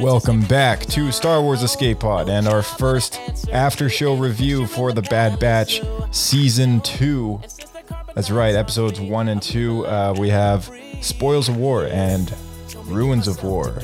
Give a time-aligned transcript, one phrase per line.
[0.00, 3.20] Welcome back to Star Wars Escape Pod and our first
[3.52, 5.80] after show review for the Bad Batch
[6.10, 7.40] Season 2.
[8.14, 9.86] That's right, episodes 1 and 2.
[9.86, 10.68] Uh, we have
[11.00, 12.34] Spoils of War and
[12.86, 13.80] Ruins of War.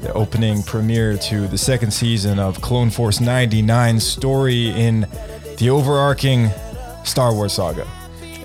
[0.00, 5.06] The opening premiere to the second season of Clone Force 99 story in
[5.58, 6.48] the overarching
[7.04, 7.86] Star Wars saga.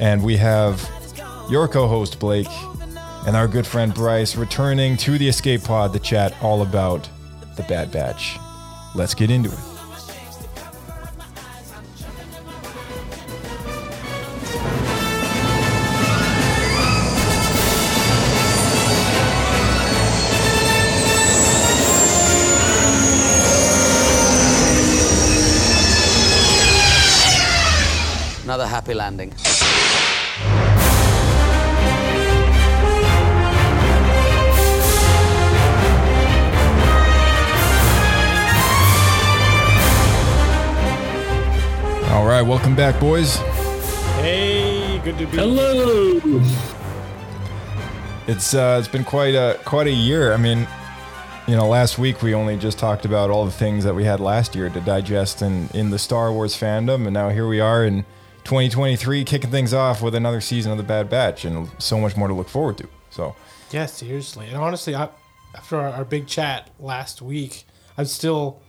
[0.01, 0.89] And we have
[1.49, 2.47] your co host Blake
[3.27, 7.07] and our good friend Bryce returning to the escape pod to chat all about
[7.55, 8.37] the Bad Batch.
[8.95, 9.59] Let's get into it.
[28.43, 29.33] Another happy landing.
[42.31, 43.35] Right, welcome back, boys.
[44.21, 46.19] Hey, good to be Hello.
[48.27, 50.31] It's uh, it's been quite a quite a year.
[50.33, 50.65] I mean,
[51.45, 54.21] you know, last week we only just talked about all the things that we had
[54.21, 57.83] last year to digest in in the Star Wars fandom, and now here we are
[57.83, 58.05] in
[58.45, 62.29] 2023, kicking things off with another season of the Bad Batch, and so much more
[62.29, 62.87] to look forward to.
[63.09, 63.35] So,
[63.71, 64.47] Yeah, seriously.
[64.47, 65.09] And honestly, I,
[65.53, 67.65] after our, our big chat last week,
[67.97, 68.61] I'm still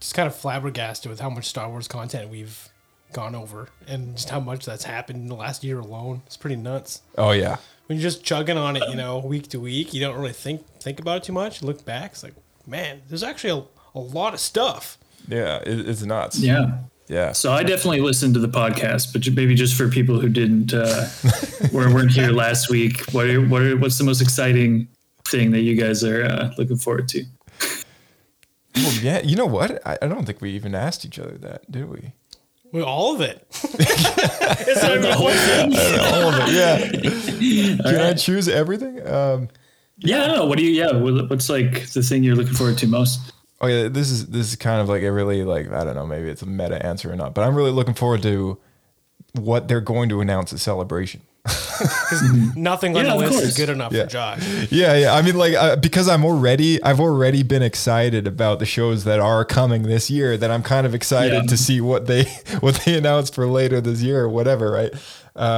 [0.00, 2.70] just kind of flabbergasted with how much Star Wars content we've
[3.12, 6.22] gone over and just how much that's happened in the last year alone.
[6.26, 7.02] It's pretty nuts.
[7.16, 10.16] oh yeah, When you're just chugging on it, you know, week to week, you don't
[10.16, 11.60] really think think about it too much.
[11.62, 12.34] You look back, it's like,
[12.66, 14.98] man, there's actually a, a lot of stuff.
[15.26, 16.38] yeah, it, it's nuts.
[16.38, 16.78] Yeah.
[17.08, 17.32] yeah.
[17.32, 21.08] So I definitely listened to the podcast, but maybe just for people who didn't, uh,
[21.72, 24.86] were, weren't here last week, what are, what are, what's the most exciting
[25.26, 27.24] thing that you guys are uh, looking forward to?
[28.76, 29.20] Well, yeah.
[29.22, 29.84] You know what?
[29.86, 32.12] I, I don't think we even asked each other that, did we?
[32.72, 33.46] Well, all of it.
[33.50, 35.72] Is that The whole thing?
[36.12, 36.54] all of it.
[36.54, 37.76] Yeah.
[37.90, 39.06] Can I choose everything?
[39.06, 39.48] Um,
[39.98, 40.48] Yeah, I don't.
[40.48, 40.70] What do you?
[40.70, 43.32] Yeah, what's like the thing you're looking forward to most?
[43.60, 46.06] Oh yeah, this is this is kind of like a really like I don't know,
[46.06, 48.58] maybe it's a meta answer or not, but I'm really looking forward to
[49.32, 51.22] what they're going to announce at Celebration.
[52.56, 54.04] Nothing on Yeah, the of list is good enough Yeah.
[54.04, 54.42] for Josh.
[54.70, 55.14] Yeah, yeah.
[55.14, 59.20] I mean, like uh, because I'm already I've already been excited about the shows that
[59.20, 60.36] are coming this year.
[60.36, 61.42] That I'm kind of excited Yeah.
[61.42, 62.24] to see what they
[62.60, 64.70] what they announce for later this year or whatever.
[64.70, 64.92] Right?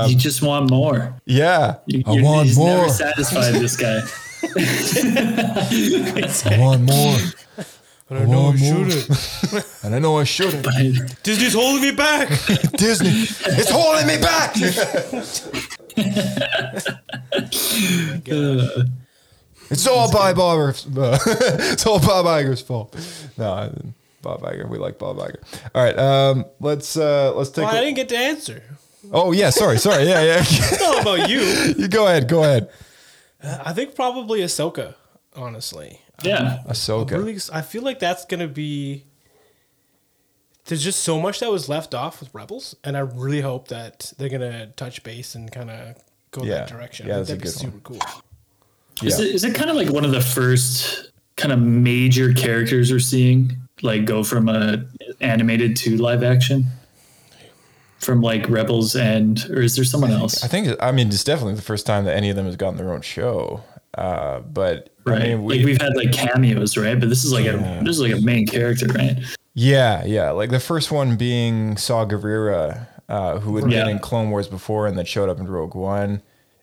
[0.08, 1.16] you just want more.
[1.24, 2.68] Yeah, You, I want he's more.
[2.76, 4.00] Never satisfied this guy.
[6.50, 7.16] I want more,
[8.10, 8.90] But I know I want more.
[8.90, 9.66] shouldn't.
[9.84, 10.66] and I know I shouldn't.
[11.22, 12.28] Disney's holding me back.
[12.76, 14.56] Disney, it's holding me back.
[19.72, 20.70] It's all by Bob.
[20.74, 22.96] it's all Bob Iger's fault.
[23.38, 23.70] No, I-
[24.22, 24.68] Bob Iger.
[24.68, 25.36] We like Bob Iger.
[25.74, 27.64] All right, um, let's uh, let's take.
[27.64, 28.62] Well, I a- didn't get to answer.
[29.12, 30.04] oh yeah, sorry, sorry.
[30.04, 30.40] Yeah, yeah.
[30.40, 31.40] It's all about you.
[31.78, 32.28] you go ahead.
[32.28, 32.68] Go ahead.
[33.42, 34.94] I think probably Ahsoka,
[35.36, 36.00] honestly.
[36.22, 36.58] Yeah.
[36.68, 37.12] Ahsoka.
[37.12, 39.04] Really, I feel like that's gonna be.
[40.66, 44.12] There's just so much that was left off with Rebels, and I really hope that
[44.18, 45.96] they're gonna touch base and kind of
[46.30, 46.60] go Yeah.
[46.60, 47.08] that direction.
[47.08, 47.98] Yeah, that's a that'd be good super cool.
[49.02, 49.24] Is, Yeah.
[49.26, 52.98] it, is it kind of like one of the first kind of major characters we're
[53.00, 54.84] seeing like go from a
[55.20, 56.66] animated to live action?
[57.98, 60.42] From like Rebels and or is there someone else?
[60.44, 60.74] I think.
[60.80, 63.02] I mean, it's definitely the first time that any of them has gotten their own
[63.02, 63.62] show.
[63.96, 65.22] Uh, but Right.
[65.22, 66.98] I mean, we, like we've had like cameos, right?
[67.00, 69.16] But this is like a this is like a main character, right?
[69.54, 70.30] Yeah, yeah.
[70.30, 73.84] Like the first one being Saw Gerrera, uh, who had Yeah.
[73.84, 76.22] been in Clone Wars before and that showed up in Rogue One,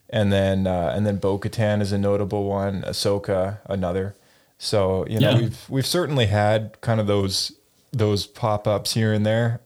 [0.10, 2.84] and then uh, and then Bo Katan is a notable one.
[2.84, 4.16] Ahsoka, another.
[4.60, 5.38] So you know Yeah.
[5.40, 7.52] we've we've certainly had kind of those
[7.92, 9.60] those pop ups here and there.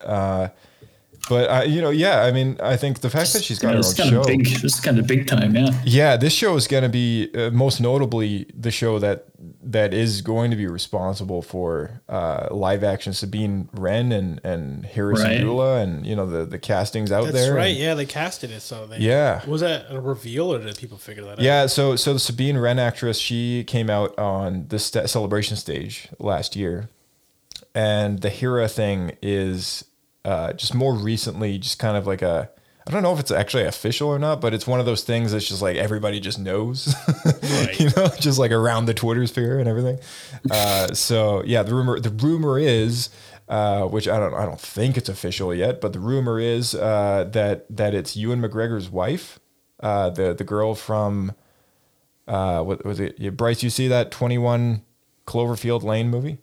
[1.29, 3.73] But uh, you know, yeah, I mean, I think the fact that she's got Yeah,
[3.75, 4.21] her this is own kind show.
[4.21, 4.45] of big.
[4.61, 5.55] This is kind of big time.
[5.55, 5.69] Yeah.
[5.85, 9.25] Yeah, this show is going to be uh, most notably the show that
[9.63, 15.27] that is going to be responsible for uh, live action Sabine Wren and and Harrison
[15.29, 15.41] Right.
[15.41, 17.31] Gula and you know the the castings out there.
[17.33, 17.55] That's there.
[17.55, 17.67] right.
[17.71, 18.61] and- Yeah, they casted it.
[18.61, 19.45] So they, Yeah.
[19.47, 21.39] Was that a reveal or did people figure that out?
[21.39, 26.07] Yeah, so so the Sabine Wren actress, she came out on the st- celebration stage
[26.19, 26.89] last year,
[27.75, 29.85] and the Hera thing is
[30.25, 32.49] uh, just more recently, just kind of like a.
[32.87, 35.31] I don't know if it's actually official or not, but it's one of those things
[35.31, 36.95] that's just like everybody just knows,
[37.79, 39.99] you know, just like around the Twitter sphere and everything.
[40.49, 43.09] Uh, so yeah, the rumor the rumor is,
[43.47, 47.29] uh, which I don't I don't think it's official yet, but the rumor is uh,
[47.33, 49.39] that that it's Ewan McGregor's wife,
[49.79, 51.33] uh, the the girl from
[52.27, 53.37] uh, what was it?
[53.37, 54.83] Bryce, you see that Twenty One
[55.27, 56.39] Cloverfield Lane movie,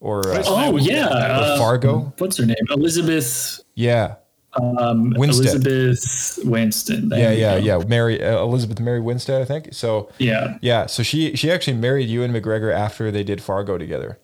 [0.00, 1.08] or uh, Oh yeah.
[1.08, 1.12] or
[1.42, 2.12] uh, Fargo?
[2.18, 2.56] what's her name?
[2.70, 3.60] Elizabeth.
[3.74, 4.16] Yeah,
[4.54, 5.64] Um, Winstead.
[5.64, 7.08] Elizabeth Winston.
[7.08, 7.78] There yeah, yeah, go.
[7.80, 7.84] yeah.
[7.86, 9.68] Mary uh, Elizabeth Mary Winstead, I think.
[9.72, 10.58] So Yeah.
[10.60, 14.18] yeah, so she she actually married Ewan McGregor after they did Fargo together.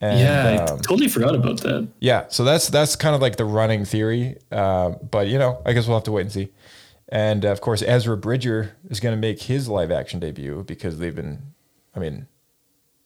[0.00, 1.88] And, yeah, I um, totally forgot about that.
[1.98, 5.72] Yeah, so that's that's kind of like the running theory, uh, but you know, I
[5.72, 6.48] guess we'll have to wait and see.
[7.08, 10.98] And uh, of course, Ezra Bridger is going to make his live action debut because
[10.98, 11.42] they've been,
[11.96, 12.26] I mean,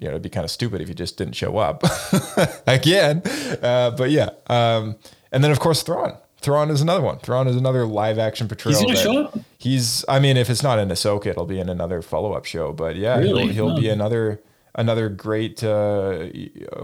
[0.03, 1.83] you know, it'd be kind of stupid if you just didn't show up
[2.67, 3.23] again.
[3.63, 4.97] Uh, but yeah, um,
[5.31, 6.17] and then of course Thrawn.
[6.41, 7.19] Thrawn is another one.
[7.21, 8.81] Thrawn is another live action portrayal.
[8.83, 9.39] gonna that- show up?
[9.59, 12.73] He's, I mean, if it's not in Ahsoka, it'll be in another follow up show.
[12.73, 13.45] But yeah, Really?
[13.53, 14.41] he'll, he'll be another
[14.75, 15.63] another great.
[15.63, 16.25] Uh,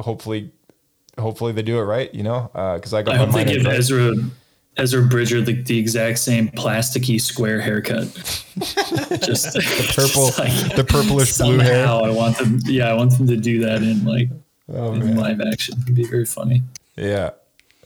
[0.00, 0.52] hopefully,
[1.18, 2.14] hopefully they do it right.
[2.14, 3.66] You know, Uh because I got I hope they give.
[3.66, 4.12] Ezra
[4.78, 8.04] Ezra Bridger the, the exact same plasticky square haircut.
[9.22, 10.26] Just the purple,
[10.76, 11.86] the purplish blue hair.
[11.86, 12.60] I want them.
[12.64, 14.28] Yeah, I want them to do that in like
[14.70, 15.76] Oh, in live action.
[15.82, 16.62] It'd be very funny.
[16.96, 17.30] Yeah.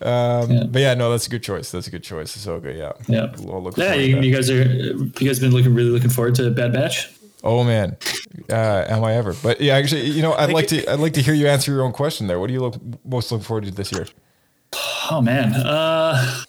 [0.01, 0.65] Um, Yeah.
[0.65, 1.71] But yeah, no, that's a good choice.
[1.71, 2.37] That's a good choice.
[2.37, 2.93] Ahsoka, yeah.
[3.07, 3.33] Yeah.
[3.39, 4.63] We'll look Yeah, you, you guys are.
[4.65, 7.09] You guys been looking really looking forward to Bad Batch.
[7.45, 7.97] Oh man,
[8.51, 9.35] uh, am I ever?
[9.43, 10.87] But yeah, actually, you know, I'd like to.
[10.89, 12.39] I'd like to hear you answer your own question there.
[12.39, 14.07] What do you look most look forward to this year?
[15.11, 16.43] Oh man, uh,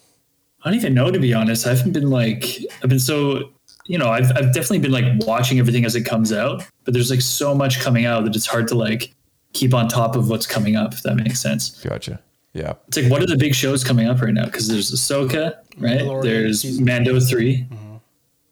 [0.64, 1.68] I don't even know to be honest.
[1.68, 3.52] I haven't been like I've been so
[3.86, 7.10] you know I've I've definitely been like watching everything as it comes out, but there's
[7.10, 9.14] like so much coming out that it's hard to like
[9.54, 10.94] keep on top of what's coming up.
[10.94, 11.82] If that makes sense.
[11.84, 12.22] Gotcha.
[12.54, 12.74] Yeah.
[12.88, 14.46] It's like what are the big shows coming up right now?
[14.46, 16.00] Because there's Ahsoka, right?
[16.00, 17.96] Mandalorian There's Mando 3 mm-hmm.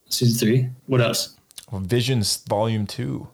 [0.10, 0.70] season three.
[0.88, 1.38] What else?
[1.72, 3.30] Oh, Visions Volume Two.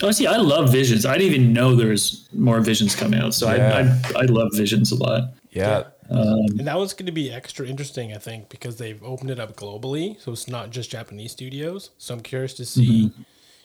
[0.00, 1.04] Oh, see, I love Visions.
[1.04, 3.98] I didn't even know there was more Visions coming out, so Yeah.
[4.14, 5.34] I, I I love Visions a lot.
[5.50, 5.84] Yeah.
[6.08, 9.56] And that one's going to be extra interesting, I think, because they've opened it up
[9.56, 11.90] globally, so it's not just Japanese studios.
[11.98, 13.12] So I'm curious to see,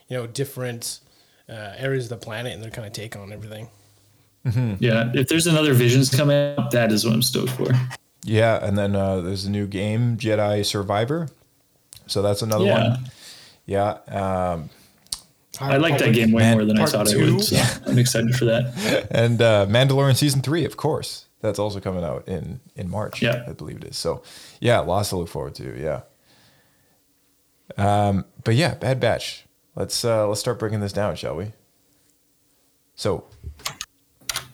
[0.07, 0.99] you know, different
[1.49, 3.69] uh, areas of the planet and their kind of take on everything.
[4.79, 7.67] Yeah, if there's another Visions coming up, that is what I'm stoked for.
[8.25, 11.29] Yeah, and then uh, there's a new game, Jedi Survivor.
[12.07, 12.89] So that's another Yeah.
[12.89, 12.99] one.
[13.65, 13.89] Yeah.
[14.09, 14.69] Um,
[15.61, 17.41] I like that game way more than I part thought I would.
[17.41, 17.55] So
[17.87, 19.07] I'm excited for that.
[19.11, 21.22] and uh, Mandalorian season three, of course.
[21.43, 23.21] That's also coming out in in March.
[23.21, 23.43] Yeah.
[23.45, 23.97] I believe it is.
[23.97, 24.23] So,
[24.61, 25.77] yeah, lots to look forward to.
[25.77, 26.03] Yeah.
[27.75, 29.43] Um, but yeah, Bad Batch.
[29.75, 31.51] Let's uh, let's start breaking this down, shall we?
[32.95, 33.25] So,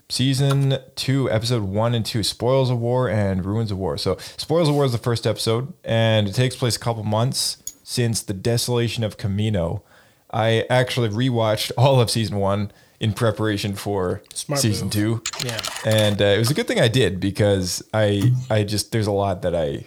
[0.10, 3.96] season two, episode one and two, spoils of war and ruins of war.
[3.96, 7.58] So, spoils of war is the first episode, and it takes place a couple months
[7.84, 9.84] since the desolation of Kamino.
[10.32, 14.94] I actually rewatched all of season one in preparation for Smart season move.
[14.94, 15.62] two Yeah.
[15.86, 19.12] and uh, it was a good thing I did because I I just there's a
[19.12, 19.86] lot that I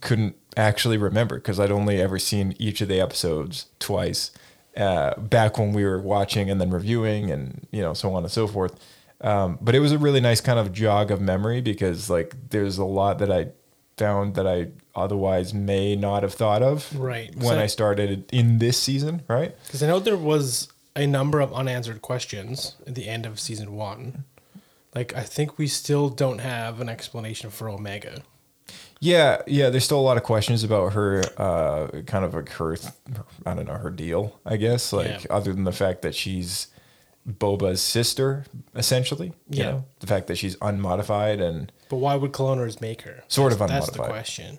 [0.00, 4.30] couldn't actually remember because I'd only ever seen each of the episodes twice
[4.76, 8.30] uh, back when we were watching and then reviewing and you know so on and
[8.32, 8.78] so forth.
[9.20, 12.78] Um, but it was a really nice kind of jog of memory because like there's
[12.78, 13.48] a lot that I
[13.96, 17.34] found that I otherwise may not have thought of Right.
[17.34, 19.56] when So- I started in this season, right?
[19.66, 23.74] Because I know there was a number of unanswered questions at the end of season
[23.74, 24.24] one.
[24.94, 28.22] Like, I think we still don't have an explanation for Omega.
[29.00, 29.70] Yeah, yeah.
[29.70, 32.76] There's still a lot of questions about her, uh, kind of like her,
[33.46, 34.38] I don't know, her deal.
[34.44, 35.30] I guess, like Yeah.
[35.30, 36.68] other than the fact that she's
[37.26, 39.28] Boba's sister, essentially.
[39.50, 39.70] You Yeah.
[39.70, 43.22] know, the fact that she's unmodified and But why would cloners make her?
[43.28, 43.86] Sort of unmodified.
[43.88, 44.58] That's the question.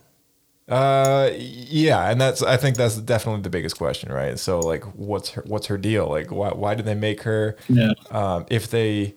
[0.69, 4.37] Uh, yeah, and that's I think that's definitely the biggest question, right?
[4.37, 6.07] So like, what's her what's her deal?
[6.07, 7.55] Like, why why did they make her?
[7.67, 7.93] Yeah.
[8.11, 9.15] um, if they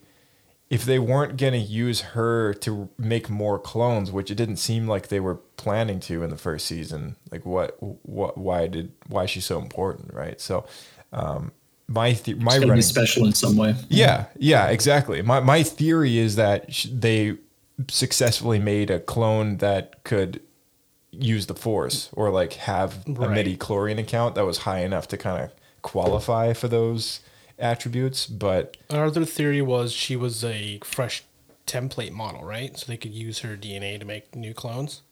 [0.70, 4.88] if they weren't going to use her to make more clones, which it didn't seem
[4.88, 9.24] like they were planning to in the first season, like what what why did why
[9.24, 10.40] is she so important, right?
[10.40, 10.64] So
[11.12, 11.52] um,
[11.86, 13.74] my th- my running be special in some way.
[13.90, 15.20] yeah, yeah, exactly.
[15.20, 17.36] My my theory is that sh- they
[17.88, 20.40] successfully made a clone that could
[21.12, 25.44] use the force or like have a midi-chlorian account that was high enough to kind
[25.44, 25.50] of
[25.82, 27.20] qualify for those
[27.58, 31.22] attributes but Our other theory was she was a fresh
[31.66, 32.76] template model, right?
[32.78, 35.02] So they could use her DNA to make new clones.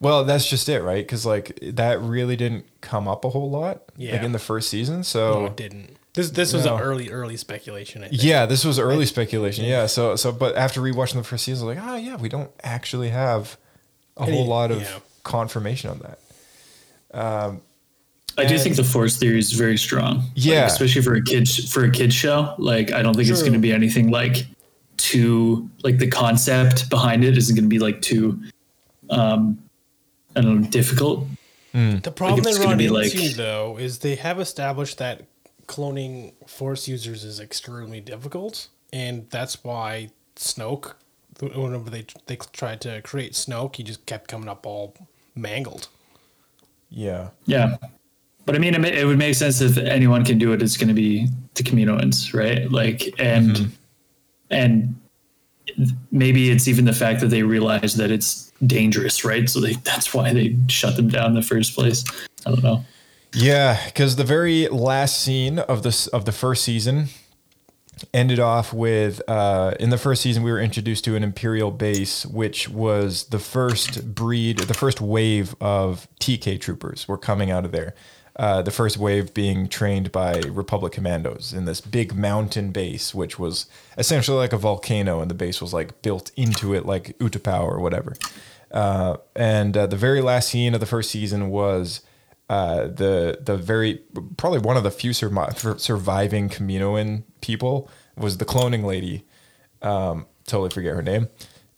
[0.00, 3.82] well that's just it right because like that really didn't come up a whole lot
[3.96, 4.24] like Yeah.
[4.24, 5.96] in the first season No, so it didn't.
[6.14, 6.74] This this was No.
[6.76, 8.02] an early early speculation.
[8.02, 8.22] I think.
[8.24, 9.64] Yeah, this was early speculation.
[9.64, 12.28] Yeah, so so but after rewatching the first season, I was like, oh yeah, we
[12.28, 13.56] don't actually have
[14.16, 14.98] a Any- whole lot of yeah.
[15.22, 16.18] Confirmation on that.
[18.38, 20.18] I do think the force theory is very strong.
[20.18, 20.66] Like, Yeah.
[20.66, 22.54] especially for a kid for a kid show.
[22.58, 24.46] Like I don't think it's going to be anything like
[24.96, 28.38] too like the concept behind it isn't going to be like too
[29.10, 29.58] um
[30.36, 31.26] I don't know difficult.
[31.72, 35.22] The problem it's they gonna run into like- though is they have established that
[35.66, 40.94] cloning force users is extremely difficult, and that's why Snoke,
[41.40, 44.94] whenever they they tried to create Snoke, he just kept coming up all
[45.34, 45.88] mangled.
[46.90, 47.30] Yeah.
[47.46, 47.76] Yeah.
[48.46, 50.62] But I mean, it, it would make sense if anyone can do it.
[50.62, 52.70] It's going to be the Kaminoans, right?
[52.70, 53.68] Like, and mm-hmm.
[54.50, 55.00] and
[56.10, 59.48] maybe it's even the fact that they realize that it's dangerous, right?
[59.48, 62.04] So they that's why they shut them down in the first place.
[62.46, 62.84] I don't know.
[63.32, 67.08] Yeah, because the very last scene of this of the first season
[68.12, 72.26] ended off with uh, in the first season we were introduced to an imperial base,
[72.26, 77.72] which was the first breed, the first wave of TK troopers were coming out of
[77.72, 77.94] there.
[78.36, 83.38] Uh, the first wave being trained by Republic commandos in this big mountain base, which
[83.38, 83.66] was
[83.98, 87.80] essentially like a volcano, and the base was like built into it, like Utapau or
[87.80, 88.14] whatever.
[88.70, 92.02] Uh, and uh, the very last scene of the first season was
[92.48, 94.00] uh, the the very
[94.36, 99.24] probably one of the few surmi- surviving Kaminoan people was the cloning lady.
[99.82, 101.28] Um, totally forget her name,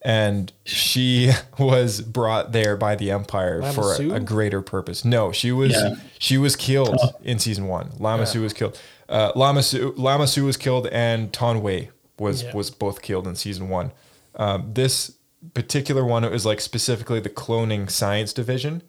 [0.00, 5.04] and she was brought there by the Empire Lama for a, a greater purpose.
[5.04, 5.95] No, she was Yeah.
[6.19, 7.92] she was killed in season one.
[7.99, 8.81] Lama Su was killed.
[9.09, 12.54] Uh, Lama Su Lama Su was killed, and Taun We was Yeah.
[12.54, 13.92] was both killed in season one.
[14.37, 15.12] Um, this
[15.54, 18.81] particular one it was like specifically the cloning science division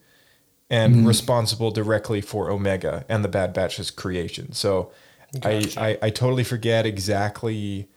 [0.70, 4.54] and responsible directly for Omega and the Bad Batch's creation.
[4.54, 4.92] So
[5.40, 5.80] Gotcha.
[5.82, 7.88] I, I I totally forget exactly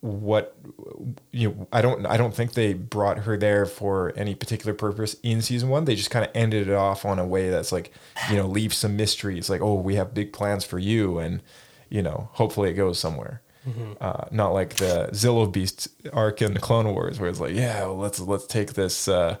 [0.00, 0.56] what
[1.30, 5.14] you know I don't I don't think they brought her there for any particular purpose
[5.22, 7.92] in season 1 they just kind of ended it off on a way that's like
[8.30, 11.42] you know leave some mystery it's like oh we have big plans for you and
[11.90, 13.42] you know hopefully it goes somewhere.
[14.00, 17.82] Uh, not like the Zillo Beast arc in the Clone Wars where it's like yeah
[17.82, 19.36] well, let's let's take this uh,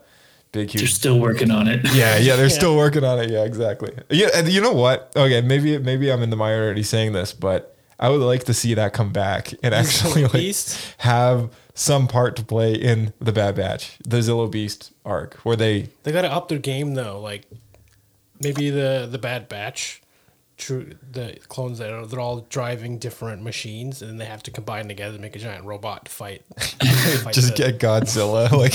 [0.52, 1.80] big They're still working on it.
[1.94, 3.30] yeah, yeah, they're still working on it.
[3.30, 3.92] Yeah, exactly.
[4.10, 5.12] Yeah, and you know what?
[5.16, 8.74] Okay, maybe maybe I'm in the minority saying this, but I would like to see
[8.74, 10.94] that come back and actually like Beast?
[10.98, 15.88] have some part to play in the Bad Batch, the Zillo Beast arc, where they
[16.02, 17.20] They got to up their game though.
[17.20, 17.46] Like
[18.40, 19.99] maybe the the Bad Batch,
[20.60, 24.50] true the clones that are they're all driving different machines, and then they have to
[24.50, 26.44] combine together to make a giant robot to fight.
[26.58, 28.72] fight just the- get Godzilla like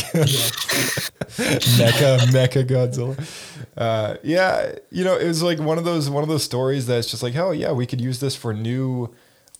[1.38, 3.16] mecha mecha Godzilla.
[3.78, 7.10] Uh, yeah, you know, it was like one of those one of those stories that's
[7.10, 9.14] just like, hell yeah, we could use this for new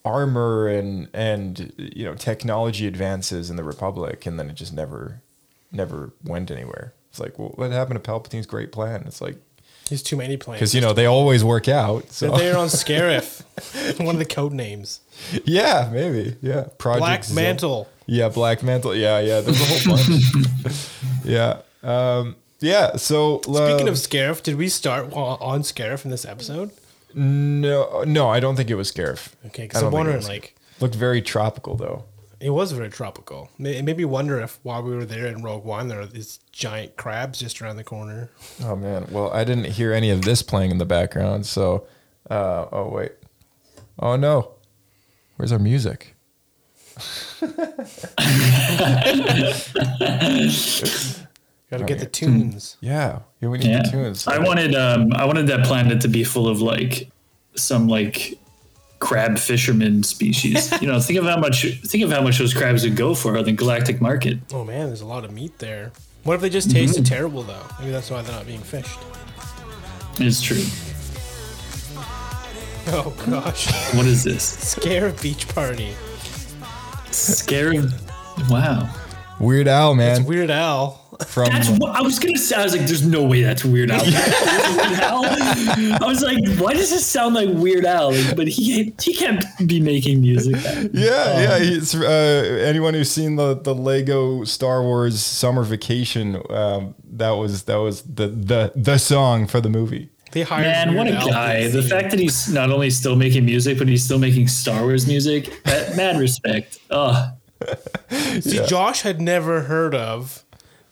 [0.04, 5.22] armor and and you know technology advances in the Republic, and then it just never
[5.72, 6.94] never went anywhere.
[7.10, 9.04] It's like, well, what happened to Palpatine's great plan?
[9.06, 9.38] It's like
[9.90, 10.60] There's too many planes.
[10.60, 12.12] because you know they always work out.
[12.12, 13.44] So They're on Scarif.
[14.00, 15.00] One of the code names.
[15.46, 16.66] yeah, maybe yeah.
[16.78, 17.88] Project Black Zil- Mantle.
[18.08, 18.96] Yeah, Black Mantle.
[18.96, 19.42] Yeah, yeah.
[19.42, 20.90] There's a whole bunch.
[21.24, 21.62] yeah.
[21.84, 22.96] Um, yeah.
[22.96, 26.72] So Speaking uh, of Scarif, did we start on on Scarif in this episode?
[27.14, 29.34] no, no, I don't think it was Scarif.
[29.48, 32.04] Okay, because I'm wondering, like, looked very tropical though.
[32.40, 33.50] It was very tropical.
[33.58, 36.06] Ma- It made me wonder if while we were there in Rogue One, there are
[36.06, 38.30] these giant crabs just around the corner.
[38.64, 39.08] Oh man.
[39.12, 41.46] Well, I didn't hear any of this playing in the background.
[41.46, 41.86] So,
[42.30, 43.14] uh, oh wait.
[44.00, 44.52] Oh no.
[45.38, 46.16] Where's our music?
[51.72, 52.78] Got to get the tunes.
[52.80, 53.20] Yeah.
[53.42, 53.82] Yeah, we need Yeah.
[53.84, 54.28] the tunes.
[54.28, 57.10] I wanted um I wanted that planet to be full of like
[57.56, 58.38] some like
[59.06, 60.72] crab fisherman species.
[60.82, 63.38] you know, think of how much think of how much those crabs would go for
[63.38, 64.40] on the galactic market.
[64.52, 65.92] Oh man, there's a lot of meat there.
[66.24, 67.14] What if they just tasted mm-hmm.
[67.14, 67.62] terrible though?
[67.80, 69.00] Maybe that's why they're not being fished.
[70.20, 70.64] It's true.
[72.88, 74.44] Oh gosh, What is this?
[74.44, 75.96] scare beach party.
[77.10, 77.82] Scary.
[78.48, 78.94] Wow.
[79.40, 80.20] Weird Al, man.
[80.20, 81.04] It's Weird Al.
[81.28, 82.56] From That's what I was gonna say.
[82.56, 87.06] I was like, "There's no way that's Weird Al." I was like, "Why does this
[87.06, 90.56] sound like Weird Al?" Like, but he he can't be making music.
[90.94, 91.60] Yeah, yeah.
[91.60, 96.42] He's uh, anyone who's seen the the Lego Star Wars Summer Vacation.
[96.50, 100.10] Um, that was that was the the the song for the movie.
[100.32, 101.68] They hired Man, what a Al guy!
[101.70, 101.90] The sing.
[101.90, 105.64] fact that he's not only still making music, but he's still making Star Wars music.
[105.64, 106.80] That, mad respect.
[106.90, 107.32] Oh,
[108.42, 110.44] See, Josh had never heard of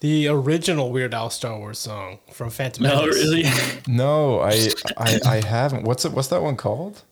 [0.04, 3.16] the original Weird Al Star Wars song from Phantom no, Menace.
[3.24, 3.44] really.
[3.88, 4.68] No, I
[4.98, 5.84] I, I haven't.
[5.86, 6.12] What's it?
[6.12, 7.04] What's that one called?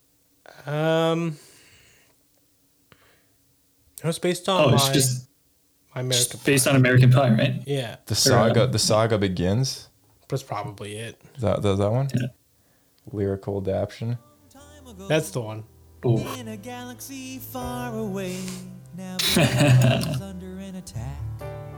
[0.65, 1.37] Um,
[4.03, 5.29] it was based on Oh, my, it's just
[5.95, 6.39] my American.
[6.43, 7.63] based on American Pie, right?
[7.65, 8.67] Yeah, The saga.
[8.67, 9.87] The saga begins.
[10.27, 11.21] that's probably it.
[11.35, 12.09] Is that is that that one?
[12.13, 12.27] Yeah.
[13.11, 14.17] Lyrical adaptation.
[15.07, 15.63] That's the one.
[16.03, 18.37] Oh, In a galaxy far away,
[18.97, 19.15] now
[20.21, 21.70] under an attack.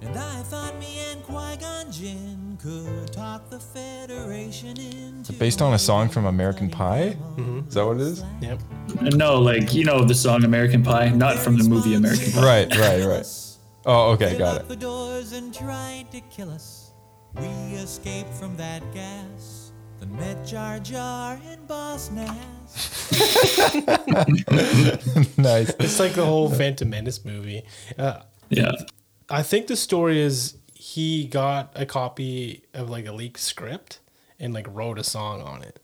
[0.00, 5.78] And I thought me and Qui-Gon Jinn could talk the Federation into Based on a
[5.78, 7.16] song from American Pie.
[7.66, 8.22] Is that what it is?
[8.40, 8.60] Yep.
[9.16, 12.42] no, like you know the song American Pie, not from the movie American Pie.
[12.44, 13.26] Right, right, right.
[13.86, 14.80] Oh, okay, got locked the it.
[14.80, 16.92] doors and tried to kill us.
[17.36, 19.72] We escaped from that gas.
[19.98, 23.10] Then met Jar Jar and Boss Nass.
[25.36, 25.70] nice.
[25.80, 27.62] It's like the whole Phantom Menace movie.
[27.98, 28.72] Uh, Yeah.
[29.30, 34.00] I think the story is he got a copy of like a leaked script
[34.40, 35.80] and like wrote a song on it.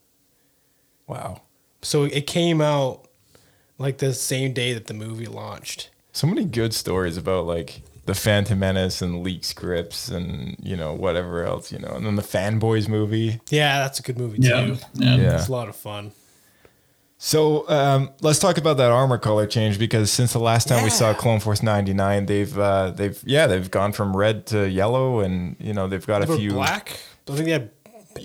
[1.07, 1.43] Wow.
[1.83, 3.09] So it came out
[3.79, 5.91] like the same day that the movie launched.
[6.13, 10.93] So many good stories about like the Phantom Menace and leak scripts and you know
[10.93, 13.41] whatever else you know, and then the Fanboys movie.
[13.51, 14.65] Yeah, that's a good movie Yeah.
[14.67, 14.77] too.
[14.95, 15.17] Yeah.
[15.17, 15.35] Yeah.
[15.39, 16.13] It's a lot of fun.
[17.27, 20.91] So um, let's talk about that armor color change because since the last time we
[20.91, 25.57] saw Clone Force '99, they've uh, they've yeah they've gone from red to yellow, and
[25.59, 27.01] you know they've got a They were few black.
[27.27, 27.71] I think they had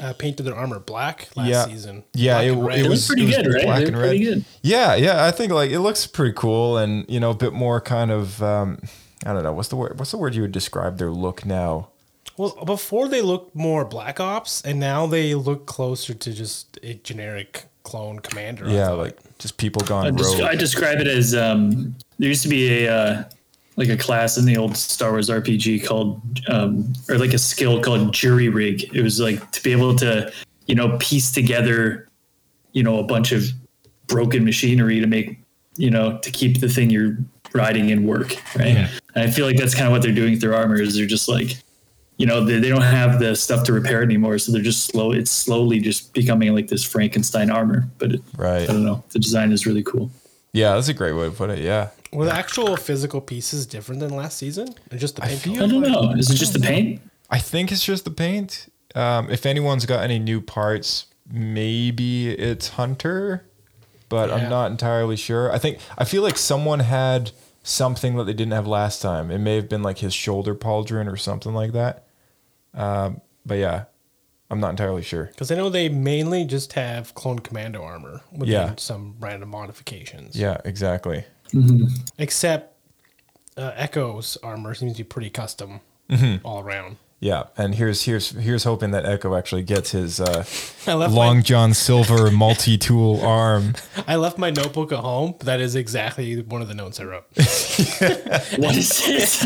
[0.01, 2.03] uh, painted their armor black last yeah season.
[2.13, 3.63] yeah Black it, and it It was was pretty it was good, right?
[3.63, 4.09] black They and red.
[4.09, 4.45] pretty good.
[4.63, 7.79] Yeah, yeah, I think like it looks pretty cool, and you know a bit more
[7.79, 8.79] kind of um,
[9.25, 11.87] I don't know what's the word what's the word you would describe their look now.
[12.35, 16.95] Well, before they looked more Black Ops, and now they look closer to just a
[16.95, 18.69] generic clone commander.
[18.69, 20.37] Yeah, like just people gone I, rogue.
[20.37, 23.23] des- I describe it as um, there used to be a uh,
[23.77, 27.81] like a class in the old Star Wars RPG called um, or like a skill
[27.81, 28.95] called jury rig.
[28.95, 30.31] It was like to be able to
[30.67, 32.07] you know piece together
[32.73, 33.43] you know a bunch of
[34.05, 35.39] broken machinery to make
[35.77, 37.17] you know to keep the thing you're
[37.53, 38.77] riding in work, right?
[38.77, 40.79] And I feel like that's kind of what they're doing with their armor.
[40.79, 41.57] Is they're just like
[42.19, 44.85] you know they, they don't have the stuff to repair it anymore, so they're just
[44.85, 45.11] slow.
[45.11, 48.63] It's slowly just becoming like this Frankenstein armor, but it, Right.
[48.69, 49.03] I don't know.
[49.09, 50.11] The design is really cool.
[50.53, 51.59] yeah, that's a great way to put it.
[51.59, 51.89] Yeah.
[52.13, 55.47] were the actual physical pieces different than last season, or just the paint?
[55.47, 55.67] I color?
[55.67, 56.11] don't know.
[56.17, 57.01] Is it just the paint?
[57.31, 58.67] I think it's just the paint.
[58.95, 63.45] Um, if anyone's got any new parts, maybe it's Hunter,
[64.09, 64.35] but Yeah.
[64.35, 65.51] I'm not entirely sure.
[65.53, 67.31] I think I feel like someone had
[67.63, 69.29] something that they didn't have last time.
[69.29, 72.05] It may have been like his shoulder pauldron or something like that.
[72.73, 73.85] Um, but yeah,
[74.51, 75.25] I'm not entirely sure.
[75.25, 78.73] Because I know they mainly just have clone commando armor with Yeah.
[78.77, 80.35] some random modifications.
[80.35, 81.25] Yeah, exactly.
[82.17, 82.75] Except
[83.57, 86.45] uh, Echo's armor seems to be pretty custom Mm-hmm.
[86.45, 86.97] all around.
[87.21, 90.45] Yeah, and here's here's here's hoping that Echo actually gets his uh,
[90.87, 93.73] Long my, John Silver multi-tool arm.
[94.07, 97.03] I left my notebook at home, but that is exactly one of the notes I
[97.03, 97.25] wrote.
[98.57, 99.43] What is this?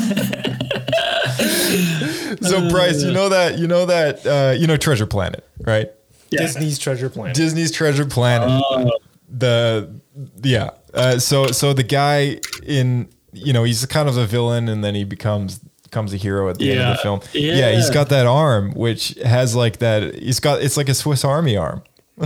[2.41, 5.91] So Bryce, you know that you know that uh, you know Treasure Planet, right?
[6.30, 7.36] Disney's Treasure Planet.
[7.36, 8.63] Disney's Treasure Planet.
[9.30, 10.00] The
[10.43, 10.72] yeah.
[10.93, 14.96] Uh, so so the guy in you know he's kind of a villain and then
[14.96, 17.22] he becomes becomes a hero at the end of the film.
[17.34, 17.56] Yeah.
[17.56, 20.15] yeah, he's got that arm which has like that.
[20.15, 21.84] He's got it's like a Swiss Army arm.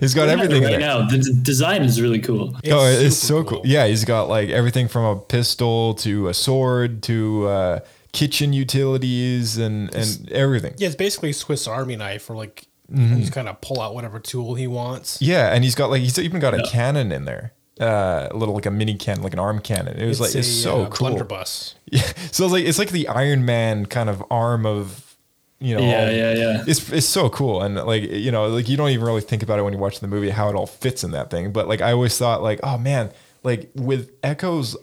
[0.00, 0.80] he's got everything right there.
[0.80, 1.06] now.
[1.06, 2.56] The d- design is really cool.
[2.68, 3.62] oh, it's so super cool.
[3.64, 7.80] Yeah, he's got like everything from a pistol to a sword to uh,
[8.18, 10.74] kitchen utilities and and everything.
[10.78, 13.16] Yeah, it's basically a Swiss Army knife, or like Mm-hmm.
[13.16, 15.20] he's kind of pull out whatever tool he wants.
[15.20, 17.52] Yeah, and he's got like he's even got a cannon in there.
[17.78, 19.98] Uh, a little like a mini cannon, like an arm cannon.
[19.98, 21.10] It was like it's a, so uh, cool.
[21.10, 21.74] Blunderbuss.
[21.92, 22.00] Yeah.
[22.32, 25.16] So it's like it's like the Iron Man kind of arm of
[25.60, 25.82] you know.
[25.82, 26.64] Yeah, all- yeah, yeah.
[26.66, 29.58] It's it's so cool and like you know like you don't even really think about
[29.58, 31.52] it when you watch the movie how it all fits in that thing.
[31.52, 33.10] But like I always thought like oh man
[33.42, 34.78] like with Echo's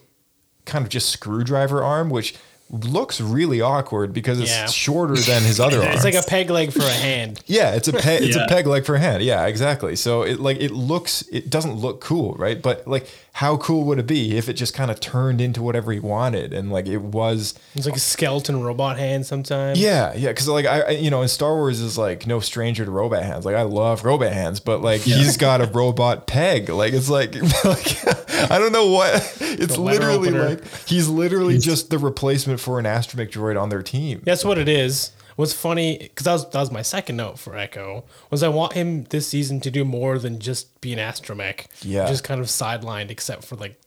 [0.65, 2.36] kind of just screwdriver arm, which
[2.69, 4.65] looks really awkward because it's Yeah.
[4.65, 5.91] shorter than his other arm.
[5.93, 7.39] It's like a peg leg for a hand.
[7.47, 8.23] Yeah, it's a peg.
[8.23, 8.45] It's a Yeah.
[8.47, 9.21] peg leg for a hand.
[9.23, 9.95] Yeah, exactly.
[9.95, 11.21] So it like it looks.
[11.32, 12.60] It doesn't look cool, right?
[12.62, 15.91] But like, how cool would it be if it just kind of turned into whatever
[15.91, 17.54] he wanted and like it was?
[17.75, 19.80] It's like a skeleton robot hand sometimes.
[19.80, 20.30] Yeah, yeah.
[20.30, 23.21] Because like I, I, you know, in Star Wars is like no stranger to robot
[23.23, 23.45] hands.
[23.45, 26.69] Like I love robot hands, but like he's got a robot peg.
[26.69, 29.38] Like it's like, like I don't know what.
[29.39, 30.49] It's letter literally opener.
[30.49, 34.22] like he's literally just the replacement for an astromech droid on their team.
[34.24, 35.12] That's what it is.
[35.36, 38.72] What's funny, because that was, that was my second note for Echo, was I want
[38.74, 41.65] him this season to do more than just be an astromech.
[41.82, 42.08] Yeah.
[42.08, 43.78] Just kind of sidelined, except for like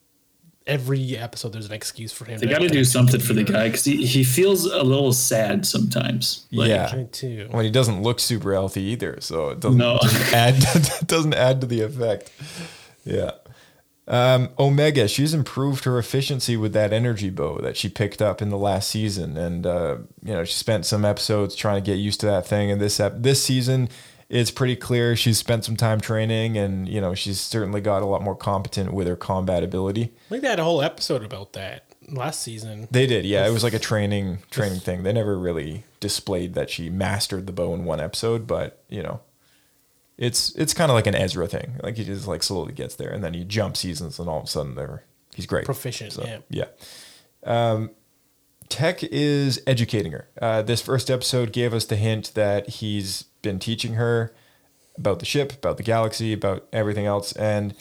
[0.66, 2.38] every episode, there's an excuse for him.
[2.38, 5.66] They got to do something for the guy because he, he feels a little sad
[5.66, 6.46] sometimes.
[6.52, 6.92] Like, yeah.
[6.94, 7.48] Me too.
[7.50, 9.96] When he doesn't look super healthy either, so it doesn't, No.
[10.02, 10.62] doesn't add
[11.06, 12.30] doesn't add to the effect.
[13.06, 13.30] Yeah.
[14.08, 18.48] Um, Omega, she's improved her efficiency with that energy bow that she picked up in
[18.48, 22.20] the last season, and uh, you know she spent some episodes trying to get used
[22.20, 22.70] to that thing.
[22.70, 23.90] And this ep- this season,
[24.30, 28.06] it's pretty clear she's spent some time training, and you know she's certainly got a
[28.06, 30.04] lot more competent with her combat ability.
[30.26, 32.88] I think they had a whole episode about that last season.
[32.90, 33.46] They did, yeah.
[33.46, 35.02] It was like a training training thing.
[35.02, 39.20] They never really displayed that she mastered the bow in one episode, but you know,
[40.18, 41.76] it's it's kind of like an Ezra thing.
[41.82, 44.44] Like he just like slowly gets there, and then he jump seasons, and all of
[44.44, 45.04] a sudden they're
[45.34, 46.38] he's great, Proficient, yeah.
[46.50, 46.66] yeah.
[47.44, 47.90] Um,
[48.68, 50.28] Tech is educating her.
[50.42, 54.34] Uh, this first episode gave us the hint that he's been teaching her
[54.98, 57.74] about the ship, about the galaxy, about everything else, and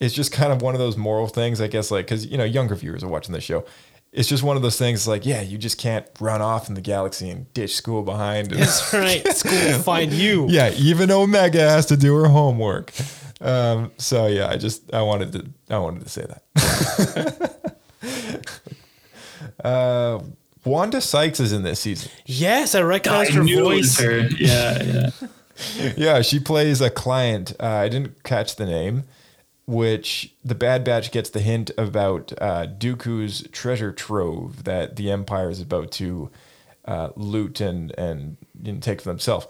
[0.00, 1.90] it's just kind of one of those moral things, I guess.
[1.90, 3.64] Like, because you know, younger viewers are watching this show.
[4.12, 6.82] It's just one of those things, like, yeah, you just can't run off in the
[6.82, 8.50] galaxy and ditch school behind.
[8.50, 9.26] That's right.
[9.34, 10.46] School will find you.
[10.50, 12.92] yeah, even Omega has to do her homework.
[13.40, 17.62] Um, so yeah, I just I wanted to I wanted to say that.
[19.64, 20.20] uh,
[20.64, 22.10] Wanda Sykes is in this season.
[22.26, 22.82] Yes, I
[23.32, 24.00] I her knew it was voice.
[24.00, 24.18] her.
[24.38, 25.10] Yeah, yeah.
[25.96, 27.52] Yeah, she plays a client.
[27.60, 29.04] Uh, I didn't catch the name,
[29.66, 35.50] which the Bad Batch gets the hint about uh, Dooku's treasure trove that the Empire
[35.50, 36.30] is about to
[36.84, 39.46] uh, loot and and you know, take for themselves.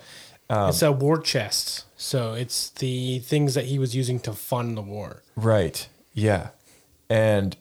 [0.51, 1.87] Um, It's a war chest.
[1.97, 5.23] So it's the things that he was using to fund the war.
[5.37, 5.89] Right.
[6.13, 6.49] Yeah.
[7.09, 7.57] And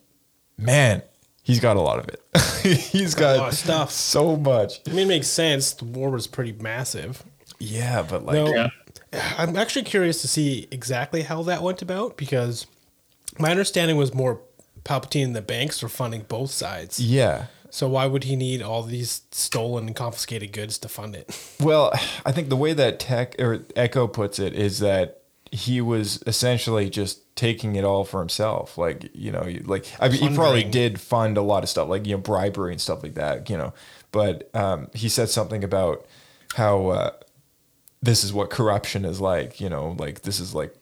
[0.57, 1.03] man,
[1.43, 2.21] he's got a lot of it.
[2.91, 3.91] he's got, a lot of stuff.
[3.91, 4.81] so much.
[4.87, 5.73] I mean, it makes sense.
[5.73, 7.23] The war was pretty massive.
[7.59, 8.69] Yeah, but like No, Yeah.
[9.13, 12.65] I'm actually curious to see exactly how that went about because
[13.39, 14.41] my understanding was more
[14.83, 16.99] Palpatine and the banks were funding both sides.
[16.99, 17.47] yeah.
[17.73, 21.29] So why would he need all these stolen and confiscated goods to fund it?
[21.61, 21.93] Well,
[22.25, 25.21] I think the way that Tech or Echo puts it is that
[25.51, 28.77] he was essentially just taking it all for himself.
[28.77, 32.05] Like, you know, like I mean, he probably did fund a lot of stuff, like
[32.05, 33.49] you know, bribery and stuff like that.
[33.49, 33.73] You know,
[34.11, 36.05] but um, he said something about
[36.55, 37.11] how uh,
[38.01, 39.59] this is what corruption is like.
[39.61, 40.75] You know, like this is like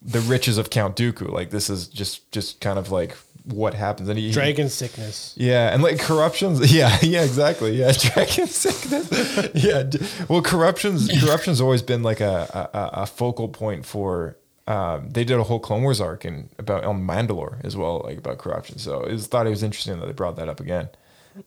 [0.00, 1.30] the riches of Count Dooku.
[1.30, 4.08] Like this is just just kind of like what happens.
[4.08, 5.34] And he, Dragon sickness.
[5.36, 6.72] yeah, and like corruptions.
[6.72, 7.72] Yeah, yeah, exactly.
[7.76, 9.50] Yeah, dragon sickness.
[9.54, 9.84] Yeah,
[10.28, 11.10] well, corruptions.
[11.20, 14.36] Corruption's always been like a a, a focal point for.
[14.68, 18.18] Um, they did a whole Clone Wars arc and about on Mandalore as well, like
[18.18, 18.78] about corruption.
[18.78, 20.88] So it was, thought it was interesting that they brought that up again.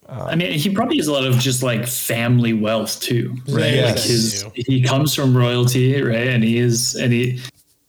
[0.10, 3.74] I mean, he probably has a lot of just like family wealth too, right?
[3.74, 6.28] Yeah, like his, he comes from royalty, right?
[6.28, 7.42] And he is, and he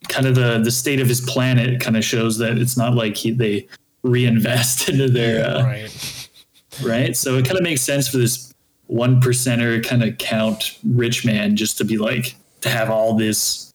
[0.07, 3.15] kind of the the state of his planet kind of shows that it's not like
[3.15, 3.67] he they
[4.03, 6.29] reinvest into their uh, Right.
[6.83, 7.17] right?
[7.17, 8.53] So it kind of makes sense for this
[8.87, 13.73] one percenter kind of count rich man just to be like to have all this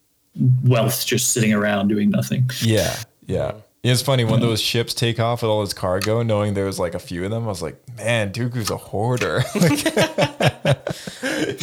[0.65, 2.49] wealth just sitting around doing nothing.
[2.63, 3.53] Yeah, yeah.
[3.83, 6.79] Yeah, It's funny when those ships take off with all his cargo, knowing there was
[6.79, 7.45] like a few of them.
[7.45, 9.43] I was like, man, Dooku's a hoarder.
[9.55, 9.85] Like,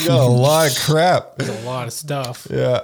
[0.06, 1.34] got a lot of crap.
[1.38, 2.48] There's a lot of stuff.
[2.50, 2.82] Yeah.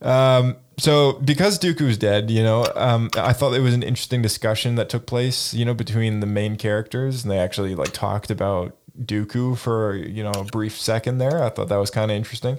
[0.00, 4.76] Um, so because Dooku's dead, you know, um, I thought it was an interesting discussion
[4.76, 8.76] that took place, you know, between the main characters, and they actually like talked about
[8.98, 11.42] Dooku for you know a brief second there.
[11.42, 12.58] I thought that was kind of interesting,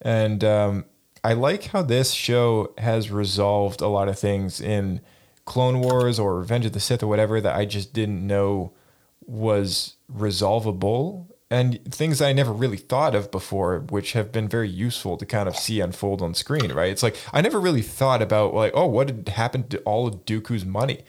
[0.00, 0.84] and um,
[1.22, 5.00] I like how this show has resolved a lot of things in
[5.50, 8.72] Clone Wars or Revenge of the Sith or whatever that I just didn't know
[9.26, 15.16] was resolvable and things I never really thought of before, which have been very useful
[15.16, 16.92] to kind of see unfold on screen, right?
[16.92, 20.64] It's like I never really thought about like, oh, what happened to all of Dooku's
[20.64, 21.00] money?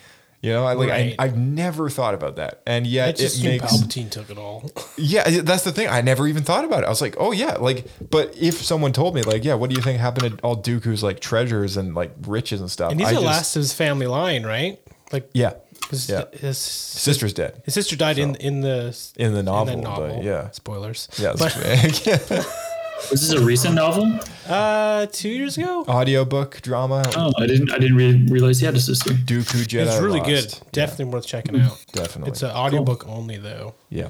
[0.41, 1.15] You know, I like Right.
[1.19, 4.71] I, I've never thought about that, and yet it makes Palpatine took it all.
[4.97, 5.88] yeah, that's the thing.
[5.88, 6.88] I never even thought about it.
[6.88, 9.75] I was like, oh yeah, like, but if someone told me, like, yeah, what do
[9.75, 12.91] you think happened to all Dooku's like treasures and like riches and stuff?
[12.91, 14.80] And he's I the just- last of his family line, right?
[15.12, 15.54] Like, Yeah,
[15.91, 16.23] His, Yeah.
[16.32, 20.49] his Sister's dead his sister died in in the in the novel, but yeah.
[20.51, 21.08] Spoilers.
[21.19, 21.54] Yeah, But,
[23.10, 24.20] Was this a recent novel?
[24.48, 25.84] uh, two years ago.
[25.88, 27.04] audiobook drama.
[27.16, 27.72] Oh, I didn't.
[27.72, 29.12] I didn't re- realize he had a sister.
[29.12, 29.88] Dooku Jedi.
[29.88, 30.62] It's really Lost.
[30.62, 30.72] good.
[30.72, 31.84] Definitely worth checking out.
[31.94, 32.32] Definitely.
[32.32, 33.76] It's an audiobook only though.
[33.90, 34.10] Yeah.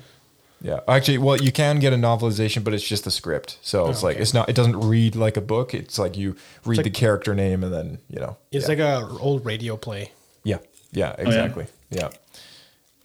[0.62, 0.82] Yeah.
[0.88, 3.58] Actually, well, you can get a novelization, but it's just the script.
[3.62, 4.21] So it's like okay.
[4.21, 4.49] it's not.
[4.49, 5.73] It doesn't read like a book.
[5.73, 8.38] It's like you read like- the character name and then you know.
[8.51, 8.69] It's yeah.
[8.69, 10.12] like a old radio play.
[10.43, 10.58] Yeah.
[10.91, 11.15] Yeah.
[11.17, 11.65] Exactly.
[11.89, 12.10] yeah.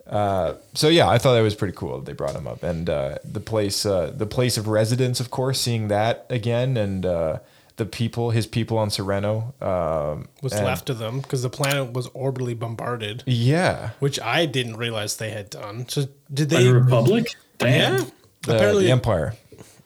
[0.08, 1.96] Uh, so yeah, I thought that was pretty cool.
[1.98, 5.30] That they brought him up, and uh, the place, uh, the place of residence, of
[5.30, 7.38] course, seeing that again, and uh,
[7.76, 9.52] the people, his people on Sereno.
[9.60, 13.90] Um, What's and- left of them because the planet was orbitally bombarded, Yeah.
[13.98, 15.88] which I didn't realize they had done.
[15.88, 16.64] So did By they?
[16.64, 17.34] the Republic.
[17.58, 17.94] Damn.
[18.02, 18.04] Yeah.
[18.42, 19.34] The, Apparently, the Empire.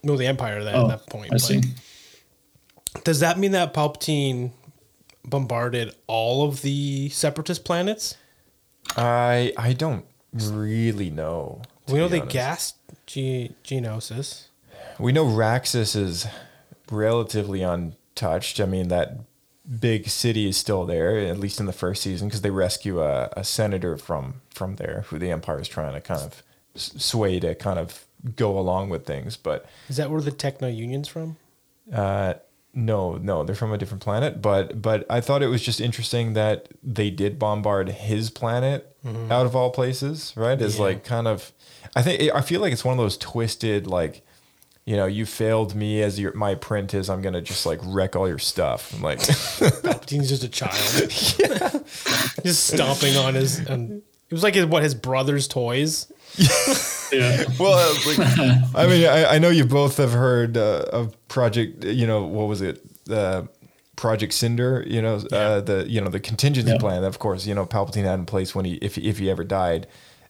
[0.03, 0.63] no, the Empire.
[0.65, 1.33] That, Oh, at that point.
[1.33, 1.63] I see.
[3.05, 4.51] Does that mean that Palpatine
[5.25, 8.17] bombarded all of the Separatist planets?
[8.97, 11.63] I I don't really know.
[11.89, 12.33] We know they honest.
[12.33, 14.47] gassed Ge- Geonosis.
[14.99, 16.27] We know Raxus is
[16.91, 18.61] relatively untouched.
[18.61, 19.19] I mean, that
[19.81, 23.29] big city is still there, at least in the first season, because they rescue a,
[23.37, 26.43] a senator from from there, who the Empire is trying to kind of
[26.75, 28.05] sway to kind of
[28.37, 29.37] go along with things.
[29.37, 31.37] But Is that where the Techno Union's from?
[31.93, 32.35] uh,
[32.73, 34.41] no, no, they're from a different planet.
[34.41, 39.31] But but I thought it was just interesting that they did bombard his planet mm-hmm.
[39.31, 40.33] out of all places.
[40.37, 40.61] Right?
[40.61, 40.85] Is Yeah.
[40.85, 41.53] like kind of.
[41.97, 44.23] I think I feel like it's one of those twisted like.
[44.87, 47.09] You know, you failed me as your my apprentice.
[47.09, 48.93] I'm gonna just like wreck all your stuff.
[48.95, 49.19] I'm like,
[49.83, 50.73] Palpatine's just a child.
[52.43, 53.59] just stomping on his.
[53.59, 56.11] And it was like his, what his brother's toys.
[57.13, 57.43] Yeah.
[57.59, 58.19] well, uh, like,
[58.77, 61.85] I mean, I, I know you both have heard uh, of Project.
[61.85, 62.81] You know, what was it?
[63.11, 63.43] Uh,
[63.97, 64.85] Project Cinder.
[64.87, 66.79] You know, uh, the you know the contingency Yeah.
[66.79, 67.03] plan.
[67.03, 69.87] Of course, you know Palpatine had in place when he if if he ever died.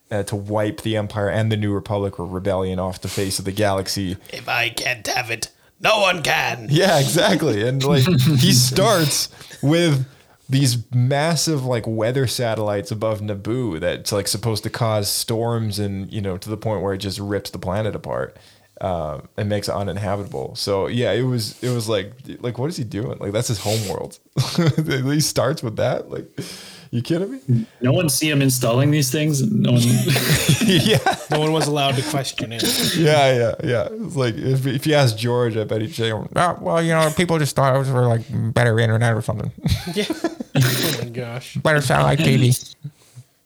[0.09, 3.45] Uh, to wipe the Empire and the New Republic or rebellion off the face of
[3.45, 4.17] the galaxy.
[4.33, 6.67] If I can't have it, no one can.
[6.69, 7.65] Yeah, exactly.
[7.65, 9.29] And like he starts
[9.61, 10.05] with
[10.51, 16.19] these massive like weather satellites above Naboo that's like supposed to cause storms and you
[16.19, 18.35] know to the point where it just rips the planet apart
[18.81, 20.55] um, and makes it uninhabitable.
[20.55, 23.17] So yeah, it was it was like like what is he doing?
[23.19, 24.19] Like that's his home world.
[24.85, 26.11] he starts with that.
[26.11, 26.27] Like
[26.91, 27.65] you kidding me?
[27.81, 29.41] No one see him installing these things.
[29.49, 29.81] No one.
[30.65, 30.97] yeah,
[31.31, 32.61] No one was allowed to question it.
[32.97, 33.87] yeah, yeah, yeah.
[33.91, 36.27] It's like if, if you ask George, I bet he'd say, oh,
[36.61, 38.21] "Well, you know, people just thought it was for like
[38.53, 39.51] better internet or something,
[39.95, 40.05] Yeah.
[40.13, 41.55] oh my gosh.
[41.55, 42.49] better satellite TV."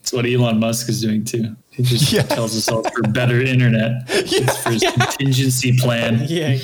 [0.02, 1.56] It's what Elon Musk is doing too.
[1.72, 2.22] He just Yeah.
[2.24, 4.04] tells us all for better internet.
[4.10, 6.26] It's for his contingency plan.
[6.28, 6.58] Yeah.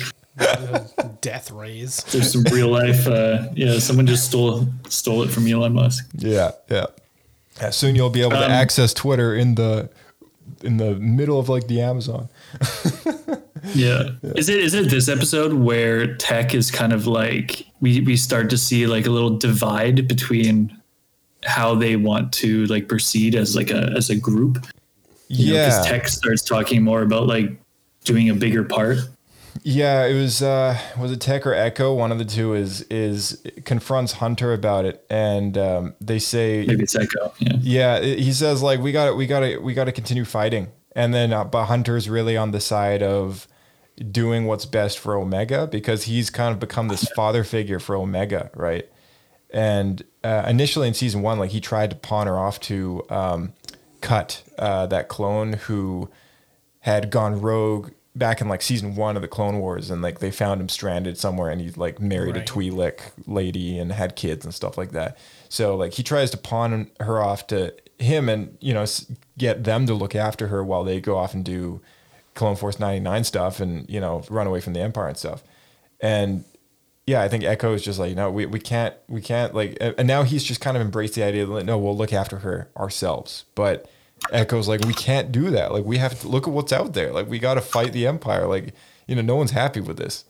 [1.20, 2.02] Death rays.
[2.10, 3.06] There's some real life.
[3.06, 6.08] Uh, yeah, someone just stole stole it from Elon Musk.
[6.16, 6.86] Yeah, yeah.
[7.60, 9.88] Yeah, soon you'll be able to Um, access Twitter in the
[10.62, 12.28] in the middle of like the Amazon.
[13.74, 14.10] Yeah.
[14.34, 18.50] Is it is it this episode where tech is kind of like we we start
[18.50, 20.76] to see like a little divide between
[21.44, 24.66] how they want to like proceed as like a as a group?
[25.28, 27.56] You know, 'cause yeah, tech starts talking more about like
[28.04, 28.98] doing a bigger part.
[29.62, 30.04] Yeah.
[30.06, 31.94] It was uh, was it Tech or Echo?
[31.94, 36.84] One of the two is is confronts Hunter about it, and um, they say Maybe
[36.84, 37.32] it's Echo.
[37.38, 37.52] Yeah.
[37.60, 40.68] Yeah, he says like we got to we got to we got to continue fighting,
[40.94, 43.46] and then uh, but Hunter's really on the side of
[44.10, 48.50] doing what's best for Omega because he's kind of become this father figure for Omega,
[48.54, 48.88] right?
[49.50, 53.52] And uh, initially in season one, like he tried to pawn her off to um,
[54.00, 56.10] Cut, uh, that clone who
[56.80, 60.30] had gone rogue back in like season one of the Clone Wars, and like they
[60.30, 62.48] found him stranded somewhere, and he like married Right.
[62.48, 65.16] a Twi'lek lady and had kids and stuff like that.
[65.48, 68.84] So like he tries to pawn her off to him, and you know
[69.38, 71.80] get them to look after her while they go off and do
[72.34, 75.42] Clone Force ninety nine stuff, and you know run away from the Empire and stuff.
[76.00, 76.44] And
[77.06, 79.94] yeah, I think Echo is just like, no, we, we can't, we can't like, and
[79.98, 82.68] and now he's just kind of embraced the idea that no, we'll look after her
[82.76, 83.44] ourselves.
[83.54, 83.90] But
[84.30, 85.72] Echo's like, we can't do that.
[85.72, 87.12] Like, we have to look at what's out there.
[87.12, 88.46] Like, we got to fight the Empire.
[88.46, 88.74] Like,
[89.06, 90.24] you know, no one's happy with this.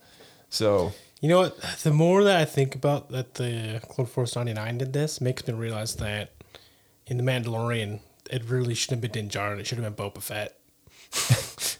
[0.49, 1.59] So You know what?
[1.83, 5.53] The more that I think about that the Clone Force 99 did this, makes me
[5.53, 6.31] realize that
[7.07, 9.59] in The Mandalorian, it really shouldn't have been Din Djarin.
[9.59, 10.57] It should have been Boba Fett.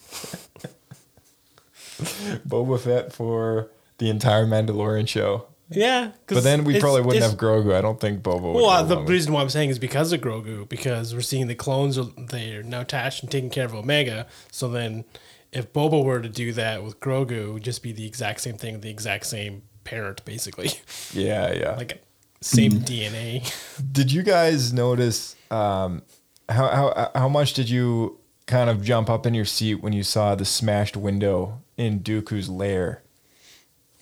[2.47, 5.47] Boba Fett for the entire Mandalorian show.
[5.69, 6.11] Yeah.
[6.27, 7.73] 'cause But then we probably wouldn't have Grogu.
[7.73, 8.55] I don't think Boba would.
[8.61, 11.97] Well, the reason why I'm saying is because of Grogu, because we're seeing the clones
[11.97, 14.27] are they're now attached and taking care of Omega.
[14.51, 15.05] So then,
[15.51, 18.57] if Boba were to do that with Grogu, it would just be the exact same
[18.57, 20.71] thing, the exact same parent, basically,
[21.13, 21.75] yeah, yeah.
[21.75, 22.03] like
[22.41, 23.43] same DNA.
[23.91, 26.01] Did you guys notice um,
[26.49, 30.03] how how how much did you kind of jump up in your seat when you
[30.03, 33.01] saw the smashed window in Dooku's lair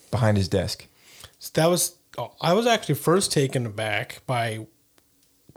[0.10, 0.88] behind his desk?
[1.50, 4.68] That was oh, I was actually first taken aback by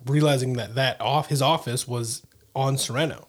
[0.06, 2.22] realizing that that off his office was
[2.54, 3.28] on Sereno,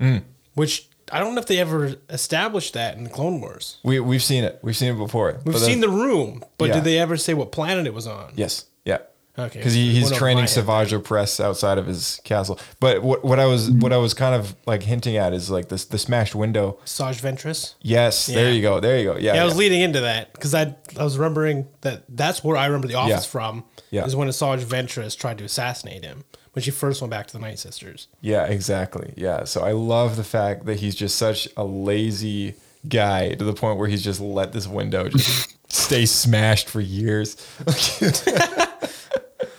[0.00, 0.22] Mm.
[0.54, 3.78] which I don't know if they ever established that in the Clone Wars.
[3.84, 4.58] We we've seen it.
[4.62, 5.40] We've seen it before.
[5.44, 6.74] We've seen the room, but Yeah.
[6.74, 8.32] did they ever say what planet it was on?
[8.36, 8.64] Yes.
[8.84, 8.98] Yeah.
[9.38, 9.58] Okay.
[9.58, 10.46] Because he, he's training.
[10.46, 12.58] Savage Opress outside of his castle.
[12.80, 13.80] But what what I was hmm.
[13.80, 16.78] what I was kind of like hinting at is like this the smashed window.
[16.84, 17.74] Saj Ventress.
[17.80, 18.80] Yes, there you go.
[18.80, 19.16] There you go.
[19.16, 19.34] Yeah.
[19.34, 19.58] Yeah, I was yeah.
[19.58, 23.10] leading into that because I I was remembering that that's where I remember the office
[23.26, 23.30] Yeah.
[23.30, 23.64] from.
[23.90, 24.04] Yeah.
[24.04, 27.38] is when Asajj Ventress tried to assassinate him when she first went back to the
[27.38, 28.08] Night Sisters.
[28.20, 29.12] Yeah, exactly.
[29.16, 29.44] Yeah.
[29.44, 32.54] So I love the fact that he's just such a lazy
[32.88, 37.36] guy to the point where he's just let this window just stay smashed for years.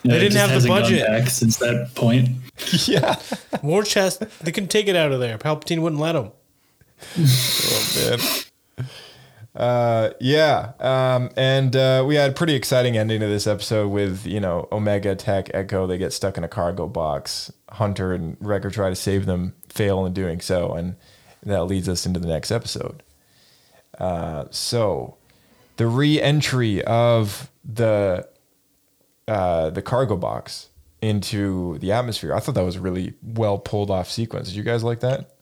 [0.08, 1.06] Yeah, They it didn't have the budget.
[1.06, 2.28] back since that point.
[2.88, 3.16] yeah.
[3.62, 5.38] War chest, they couldn't take it out of there.
[5.38, 6.32] Palpatine wouldn't let them.
[7.18, 8.10] Oh
[8.78, 8.86] man.
[9.54, 10.72] Uh, yeah.
[10.78, 14.68] Um, and uh, we had a pretty exciting ending to this episode with you know
[14.70, 15.86] Omega Tech Echo.
[15.86, 17.52] They get stuck in a cargo box.
[17.70, 20.96] Hunter and Wrecker try to save them, fail in doing so, and
[21.42, 23.02] that leads us into the next episode.
[23.98, 25.16] Uh, so
[25.76, 28.28] the re-entry of the
[29.28, 30.68] uh, the cargo box
[31.00, 32.34] into the atmosphere.
[32.34, 34.48] I thought that was a really well pulled off sequence.
[34.48, 35.36] Did you guys like that?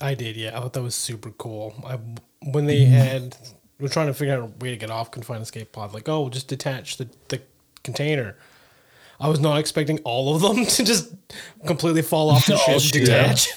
[0.00, 0.56] I did, yeah.
[0.56, 1.74] I thought that was super cool.
[1.86, 1.98] I,
[2.50, 3.36] when they had,
[3.78, 5.92] we were trying to figure out a way to get off confined escape pod.
[5.92, 7.40] Like, oh, just detach the, the
[7.84, 8.36] container.
[9.20, 11.12] I was not expecting all of them to just
[11.66, 13.48] completely fall off the All ship and detach.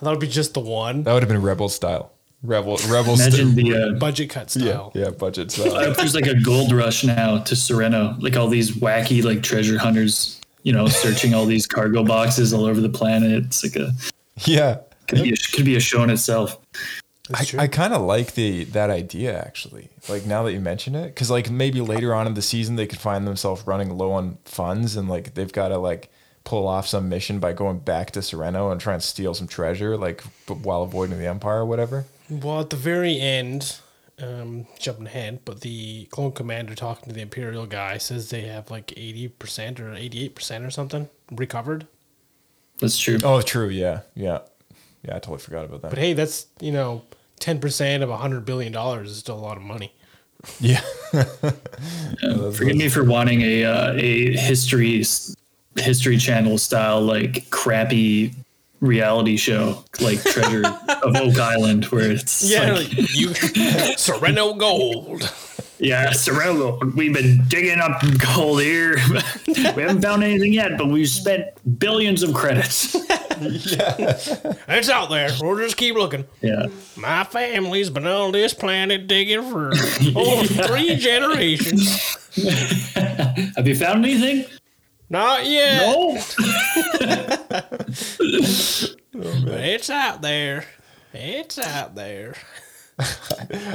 [0.00, 1.02] I thought it'd be just the one.
[1.02, 2.12] That would have been Rebel style.
[2.42, 3.64] Rebel Rebel Imagine style.
[3.64, 4.92] the uh, Budget cut Yeah, style.
[4.94, 5.84] yeah, budget I style.
[5.84, 9.78] hope there's like a gold rush now to Serenno, like all these wacky like treasure
[9.78, 13.44] hunters, you know, searching all these cargo boxes all over the planet.
[13.44, 13.92] It's like a
[14.46, 14.78] yeah.
[15.06, 16.58] could be a, could be a show in itself.
[17.32, 19.88] I, I kind of like the that idea actually.
[20.08, 22.86] Like now that you mention it, because like maybe later on in the season they
[22.86, 26.10] could find themselves running low on funds and like they've got to like
[26.44, 29.96] pull off some mission by going back to Serenno and try and steal some treasure,
[29.98, 32.06] like b- while avoiding the Empire or whatever.
[32.30, 33.80] Well, at the very end,
[34.22, 38.70] um, jumping ahead, but the clone commander talking to the Imperial guy says they have
[38.70, 41.86] like 80% or 88% or something recovered.
[42.78, 43.18] That's true.
[43.24, 43.68] Oh, true.
[43.68, 44.40] Yeah, yeah,
[45.02, 45.16] yeah.
[45.16, 45.90] I totally forgot about that.
[45.90, 47.04] But hey, that's, you know,
[47.40, 49.92] 10% of a $100 billion is still a lot of money.
[50.60, 50.80] yeah,
[51.12, 55.04] Forgive me for wanting a uh, a history
[55.76, 58.34] history channel style like crappy
[58.80, 60.66] reality show like Treasure
[61.02, 63.28] of Oak Island where it's Yeah, like, like, you
[63.98, 65.22] Serenno Gold.
[65.78, 68.00] yeah Serenno we've been digging up
[68.34, 68.96] gold here
[69.46, 71.44] we haven't found anything yet but we've spent
[71.78, 72.96] billions of credits
[73.42, 75.30] It's out there.
[75.40, 76.26] We'll just keep looking.
[76.42, 76.66] yeah
[76.96, 79.72] My family's been on this planet digging for
[80.14, 81.88] over three generations.
[83.56, 84.44] have you found anything
[85.10, 85.86] Not yet.
[85.86, 86.14] no
[89.12, 90.64] But it's out there.
[91.12, 92.34] It's out there.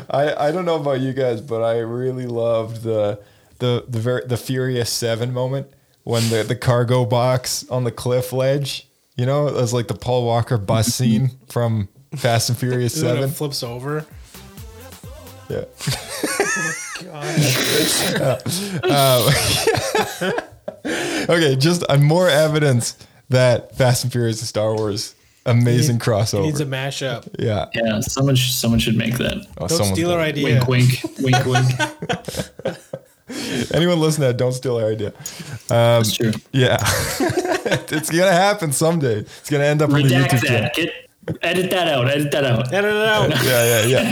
[0.09, 3.19] I I don't know about you guys, but I really loved the
[3.59, 5.67] the the very the Furious Seven moment
[6.03, 8.87] when the the cargo box on the cliff ledge.
[9.17, 13.11] You know, it was like the Paul Walker bus scene from Fast and Furious When
[13.11, 13.29] it Seven.
[13.31, 14.05] flips over.
[15.49, 15.65] Yeah.
[17.07, 17.33] Oh
[18.17, 18.41] God.
[18.83, 20.41] Uh,
[20.85, 22.95] Okay, just uh, more evidence
[23.29, 25.15] that Fast and Furious and Star Wars
[25.47, 26.01] amazing crossover.
[26.01, 26.43] It crossover.
[26.43, 27.27] needs a mashup.
[27.39, 27.65] yeah.
[27.73, 30.63] yeah someone should, someone should make that Oh, Don't steal our idea.
[30.65, 32.77] wink wink wink wink
[33.73, 35.11] Anyone listen to that, don't steal our idea.
[35.67, 36.77] that's true Yeah.
[37.19, 39.19] it's gonna happen someday.
[39.19, 40.69] It's gonna end up on the redact YouTube channel.
[40.75, 40.89] get
[41.41, 43.29] edit that out edit that out Edit it out.
[43.43, 44.11] Yeah, yeah, yeah.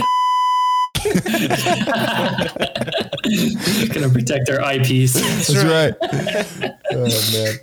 [3.92, 5.94] Gonna protect our IPs That's right.
[6.92, 7.58] oh man.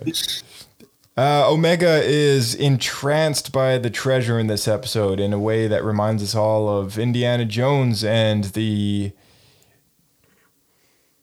[1.14, 6.22] Uh, Omega is entranced by the treasure in this episode in a way that reminds
[6.22, 9.12] us all of Indiana Jones and the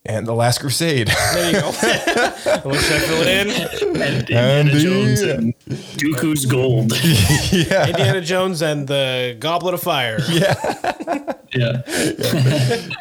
[0.06, 1.08] and the Last Crusade.
[1.34, 1.68] There you go.
[1.68, 3.50] What should I fill it in?
[4.02, 5.54] and Indiana And the- Jones and
[5.98, 6.92] Dooku's gold.
[7.52, 10.20] yeah, Indiana Jones and the Goblet of Fire.
[10.30, 11.82] yeah.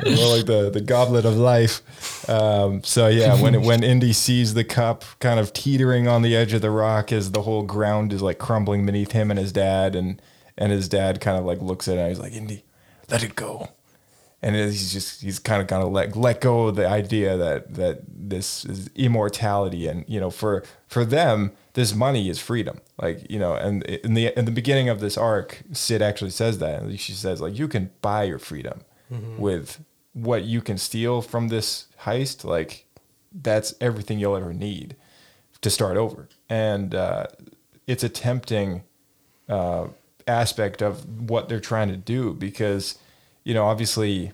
[0.05, 2.29] more like the the Goblet of Life.
[2.29, 6.53] Um, so yeah, when when Indy sees the cup kind of teetering on the edge
[6.53, 9.95] of the rock as the whole ground is like crumbling beneath him and his dad,
[9.95, 10.21] and
[10.57, 12.65] and his dad kind of like looks at it and he's like, Indy,
[13.11, 13.69] let it go.
[14.41, 18.03] And he's just he's kind of gonna let let go of the idea that that
[18.07, 22.81] this is immortality, and you know, for for them, this money is freedom.
[23.03, 26.59] Like you know, and in the in the beginning of this arc, Cid actually says
[26.59, 26.83] that.
[26.83, 28.83] And she says like, you can buy your freedom
[29.39, 29.81] with
[30.13, 32.45] what you can steal from this heist.
[32.45, 32.87] Like
[33.33, 34.97] that's everything you'll ever need
[35.63, 36.29] to start over.
[36.49, 37.27] And uh,
[37.87, 38.83] it's a tempting
[39.49, 39.89] uh,
[40.27, 42.99] aspect of what they're trying to do because,
[43.49, 44.33] you know, obviously,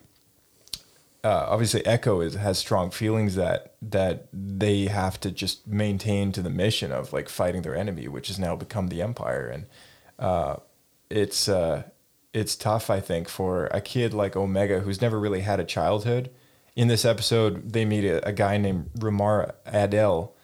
[1.23, 6.41] uh, obviously Echo is, has strong feelings that that they have to just maintain to
[6.41, 9.65] the mission of like fighting their enemy, which has now become the Empire, and
[10.19, 10.57] uh,
[11.09, 11.83] it's uh,
[12.33, 16.29] it's tough, I think, for a kid like Omega who's never really had a childhood.
[16.75, 20.35] In this episode, they meet a, a guy named Ramar Adel,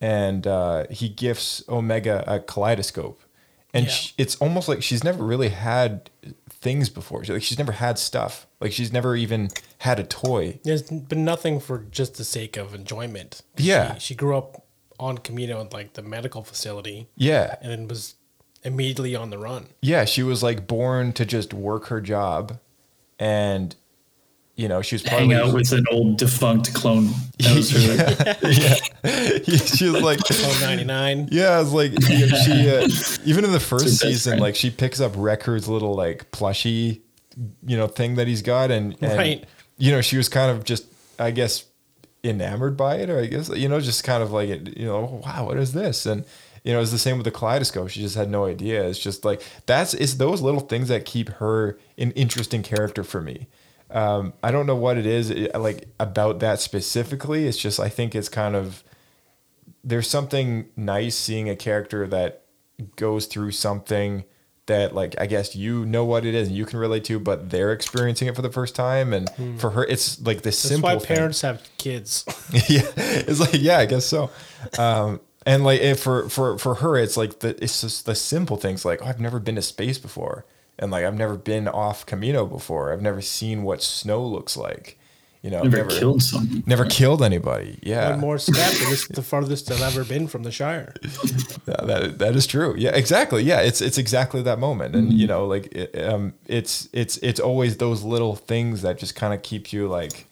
[0.00, 3.20] and uh, he gifts Omega a kaleidoscope,
[3.74, 3.92] and Yeah.
[3.92, 6.08] sh it's almost like she's never really had
[6.60, 7.24] things before.
[7.24, 8.46] She- Like she's never had stuff.
[8.60, 10.58] Like she's never even had a toy.
[10.64, 13.42] There's been nothing for just the sake of enjoyment.
[13.56, 13.94] Yeah.
[13.94, 14.64] She, she grew up
[14.98, 18.14] on Kamino at like the medical facility Yeah, and then was
[18.64, 19.66] immediately on the run.
[19.82, 20.04] yeah.
[20.06, 22.58] She was like born to just work her job,
[23.18, 23.76] and
[24.56, 27.08] you know she was Hang probably out with an old defunct clone.
[27.38, 29.40] That was her.
[29.76, 31.28] she was like Oh, 99.
[31.30, 32.88] Yeah, it's like you know, she uh,
[33.24, 34.42] even in the first season, friend.
[34.42, 37.02] like she picks up Wrecker's little like plushy,
[37.66, 39.44] you know, thing that he's got, and, and Right.
[39.78, 40.86] you know, she was kind of just,
[41.18, 41.64] I guess,
[42.24, 45.46] enamored by it, or I guess you know, just kind of like, you know, wow,
[45.46, 46.06] what is this?
[46.06, 46.24] And
[46.64, 47.90] you know, it's the same with the kaleidoscope.
[47.90, 48.88] She just had no idea.
[48.88, 53.20] It's just like that's it's those little things that keep her an interesting character for
[53.20, 53.46] me.
[53.90, 57.46] Um, I don't know what it is like about that specifically.
[57.46, 58.82] It's just I think it's kind of
[59.84, 62.42] there's something nice seeing a character that
[62.96, 64.24] goes through something
[64.66, 67.50] that like I guess you know what it is and you can relate to, but
[67.50, 70.60] they're experiencing it for the first time, and for her, it's like this.
[70.62, 70.90] That's simple.
[70.90, 71.16] why thing.
[71.16, 72.24] parents have kids.
[72.68, 74.30] yeah, it's like yeah, I guess so.
[74.78, 78.56] Um, and like if for for for her, it's like the it's just the simple
[78.56, 80.44] things like oh, I've never been to space before,
[80.78, 82.92] and like I've never been off Kamino before.
[82.92, 84.98] I've never seen what snow looks like.
[85.42, 86.64] You know, I've Never killed someone.
[86.66, 87.78] never killed anybody.
[87.80, 90.94] Yeah, One more step, and this is the farthest I've ever been from the Shire.
[91.68, 92.74] Yeah, that that is true.
[92.76, 93.42] Yeah, exactly.
[93.44, 97.38] Yeah, it's it's exactly that moment, and you know, like it, um, it's it's it's
[97.40, 100.26] always those little things that just kind of keep you like,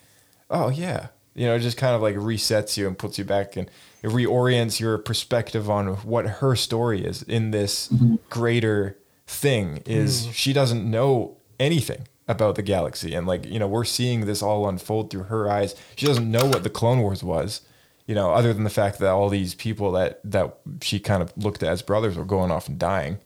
[0.50, 3.56] oh yeah, you know, it just kind of like resets you and puts you back
[3.56, 3.68] and
[4.02, 7.92] it reorients your perspective on what her story is in this
[8.30, 9.82] greater thing.
[9.86, 10.32] Is mm.
[10.32, 14.68] she doesn't know anything about the galaxy, and like you know, we're seeing this all
[14.68, 15.74] unfold through her eyes.
[15.96, 17.62] She doesn't know what the Clone Wars was
[18.06, 21.32] you know, other than the fact that all these people that that she kind of
[21.36, 23.18] looked at as brothers were going off and dying,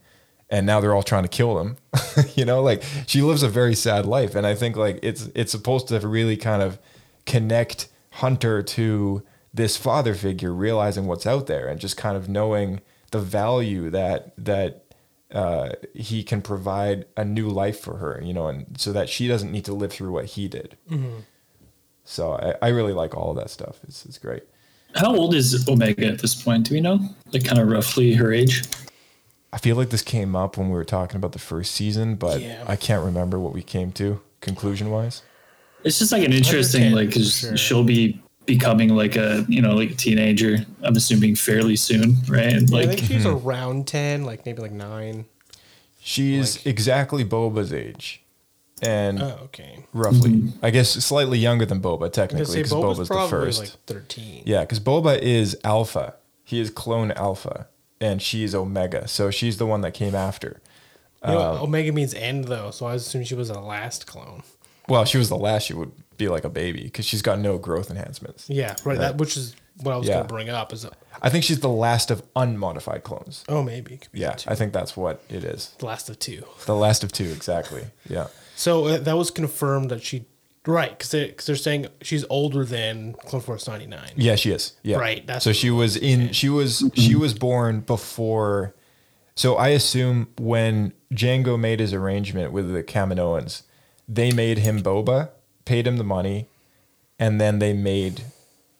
[0.48, 1.76] and now they're all trying to kill them.
[2.36, 5.50] you know, like she lives a very sad life, and I think like it's it's
[5.50, 6.78] supposed to really kind of
[7.26, 9.22] connect Hunter to
[9.52, 12.80] this father figure, realizing what's out there, and just kind of knowing
[13.10, 14.84] the value that that
[15.32, 19.28] uh, he can provide a new life for her, you know, and so that she
[19.28, 20.76] doesn't need to live through what he did.
[22.04, 23.80] So I, I really like all of that stuff.
[23.86, 24.44] It's it's great.
[24.94, 26.66] How old is Omega at this point?
[26.66, 26.98] Do we know?
[27.32, 28.62] Like, kind of roughly her age?
[29.52, 32.40] I feel like this came up when we were talking about the first season, but
[32.40, 32.64] Yeah.
[32.66, 35.22] I can't remember what we came to conclusion wise.
[35.84, 37.56] It's just like an interesting, like, cause sure.
[37.56, 40.56] she'll be becoming like a, you know, like a teenager.
[40.82, 42.52] I'm assuming fairly soon, right?
[42.52, 45.24] And I like, think she's around 10, like maybe like 9.
[46.00, 48.22] She's Like- exactly Boba's age,
[48.82, 49.84] and Oh, okay.
[49.92, 53.60] roughly, I guess, slightly younger than Boba technically, because Boba's, Boba's, the first.
[53.60, 54.42] like 13.
[54.46, 56.14] yeah, because Boba is Alpha.
[56.44, 57.66] He is clone Alpha,
[58.00, 59.06] and she's Omega.
[59.06, 60.62] So she's the one that came after.
[61.26, 64.42] You know, Uh, Omega means end, though, so I assume she was the last clone.
[64.88, 65.66] Well, she was the last.
[65.66, 68.48] She would be like a baby because she's got no growth enhancements.
[68.50, 68.98] Yeah, right.
[68.98, 70.14] That which is what I was Yeah.
[70.16, 70.72] going to bring up.
[70.72, 70.86] Is
[71.22, 73.44] I think she's the last of unmodified clones.
[73.48, 74.50] oh maybe it could be Yeah, two.
[74.50, 75.70] I think that's what it is.
[75.78, 76.44] the last of two.
[76.66, 77.84] The last of two, exactly.
[78.08, 78.26] Yeah.
[78.56, 80.24] So uh, that was confirmed that she
[80.66, 84.10] right because they, cause they're saying she's older than Clone Force ninety nine.
[84.16, 84.72] Yeah, she is.
[84.82, 84.96] Yeah.
[84.98, 88.74] Right, that's so she was in she was she was born before
[89.36, 93.62] so I assume when Jango made his arrangement with the Kaminoans,
[94.08, 95.30] they made him Boba,
[95.68, 96.46] paid him the money,
[97.18, 98.22] and then they made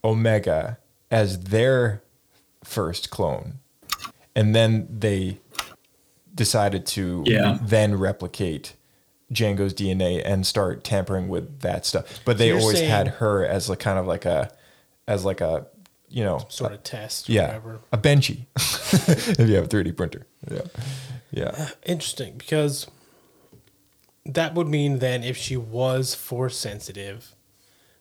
[0.03, 0.79] Omega
[1.11, 2.03] as their
[2.65, 3.59] first clone.
[4.35, 5.39] And then they
[6.35, 7.59] decided to Yeah.
[7.61, 8.75] then replicate
[9.33, 12.21] Jango's DNA and start tampering with that stuff.
[12.25, 14.51] But they you're always saying- had her as like kind of like a
[15.07, 15.67] as like a
[16.09, 17.29] you know Sort of test.
[17.29, 17.81] Or yeah Whatever.
[17.93, 18.47] a benchy
[19.39, 20.27] if you have a 3D printer.
[20.51, 20.63] Yeah.
[21.31, 21.69] Yeah.
[21.85, 22.87] Interesting because
[24.29, 27.35] that would mean then if she was force sensitive,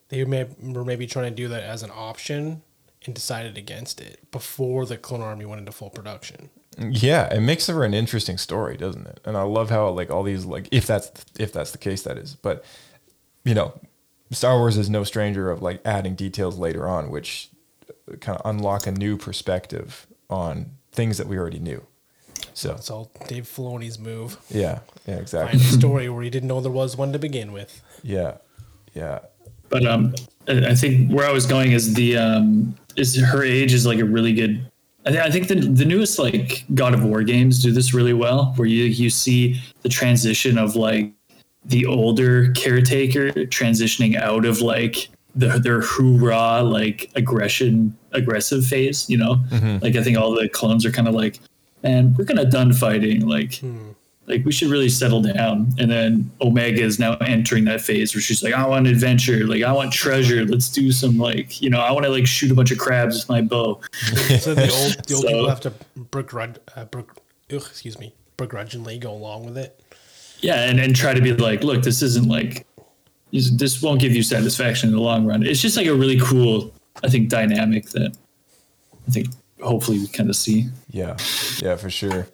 [0.10, 2.62] they may, were maybe trying to do that as an option
[3.06, 6.50] and decided against it before the Clone Army went into full production.
[6.78, 9.20] Yeah, it makes her an interesting story, doesn't it?
[9.26, 11.10] And I love how like all these like if that's
[11.40, 12.36] if that's the case that is.
[12.36, 12.64] But
[13.44, 13.80] you know,
[14.32, 17.50] Star Wars is no stranger of like adding details later on which
[17.90, 21.84] uh, kind of unlock a new perspective on things that we already knew.
[22.58, 24.36] So, It's all Dave Filoni's move.
[24.50, 25.60] yeah, yeah, Find exactly.
[25.60, 27.84] a story where he didn't know there was one to begin with.
[28.02, 28.38] Yeah.
[28.96, 29.20] Yeah.
[29.70, 30.16] But um,
[30.48, 34.00] I I think where I was going is the um, is her age is like
[34.00, 34.66] a really good.
[35.06, 38.14] I, th- I think the the newest like God of War games do this really
[38.14, 41.12] well, where you you see the transition of like
[41.66, 49.08] the older caretaker transitioning out of like the, their hoorah like aggression aggressive phase.
[49.10, 49.44] You know,
[49.84, 51.40] like I think all the clones are kind of like,
[51.84, 53.28] man, we're kind of done fighting.
[53.28, 53.62] Like
[54.26, 58.22] like we should really settle down and then omega is now entering that phase where
[58.22, 61.80] she's like i want adventure like i want treasure let's do some like you know
[61.80, 63.80] i want to like shoot a bunch of crabs with my bow
[64.42, 65.74] So the old, the old So- people have to
[66.12, 67.06] begrudge, uh, ugh,
[67.50, 69.80] excuse me, begrudgingly go along with it.
[70.42, 72.68] yeah and, and try to be like look this isn't like
[73.32, 76.74] this won't give you satisfaction in the long run it's just like a really cool
[77.02, 78.14] i think dynamic that
[79.08, 79.28] i think
[79.62, 81.18] hopefully we kind of see Yeah,
[81.62, 82.28] yeah, for sure.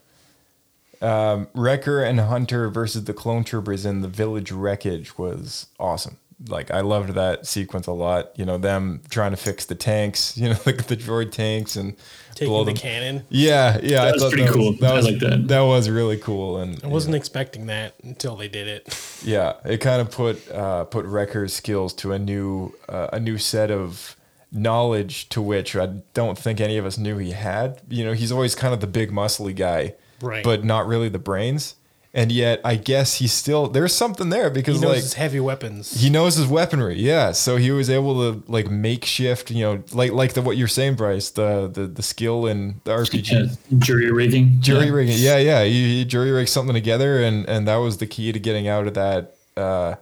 [1.01, 6.17] Um, Wrecker and Hunter versus the clone troopers in the village wreckage was awesome.
[6.47, 8.32] Like I loved that sequence a lot.
[8.38, 10.38] You know, them trying to fix the tanks.
[10.43, 11.95] You know, like the droid tanks and
[12.36, 12.78] Taking blow the them.
[12.78, 13.26] cannon.
[13.30, 14.74] Yeah, yeah, That was pretty cool.
[14.80, 15.47] That I was like that.
[15.49, 19.19] That was really cool, and I wasn't expecting that until they did it.
[19.24, 23.38] yeah, it kind of put uh, put Wrecker's skills to a new uh, a new
[23.38, 24.15] set of
[24.54, 27.82] knowledge to which I don't think any of us knew he had.
[27.89, 30.43] You know, he's always kind of the big muscly guy, Right.
[30.43, 31.76] But not really the brains.
[32.16, 35.39] And yet, I guess he's still there's something there He because knows like his heavy
[35.39, 35.99] weapons.
[35.99, 37.32] he knows his weaponry, yeah.
[37.32, 40.93] So he was able to like makeshift, you know, like like the what you're saying,
[40.95, 44.91] Bryce, the the the skill in the RPG yeah, jury rigging jury yeah.
[44.91, 45.16] rigging.
[45.18, 45.64] Yeah, yeah.
[45.64, 48.86] You, you jury rig something together, and and that was the key to getting out
[48.86, 49.36] of that.
[49.58, 49.95] Uh,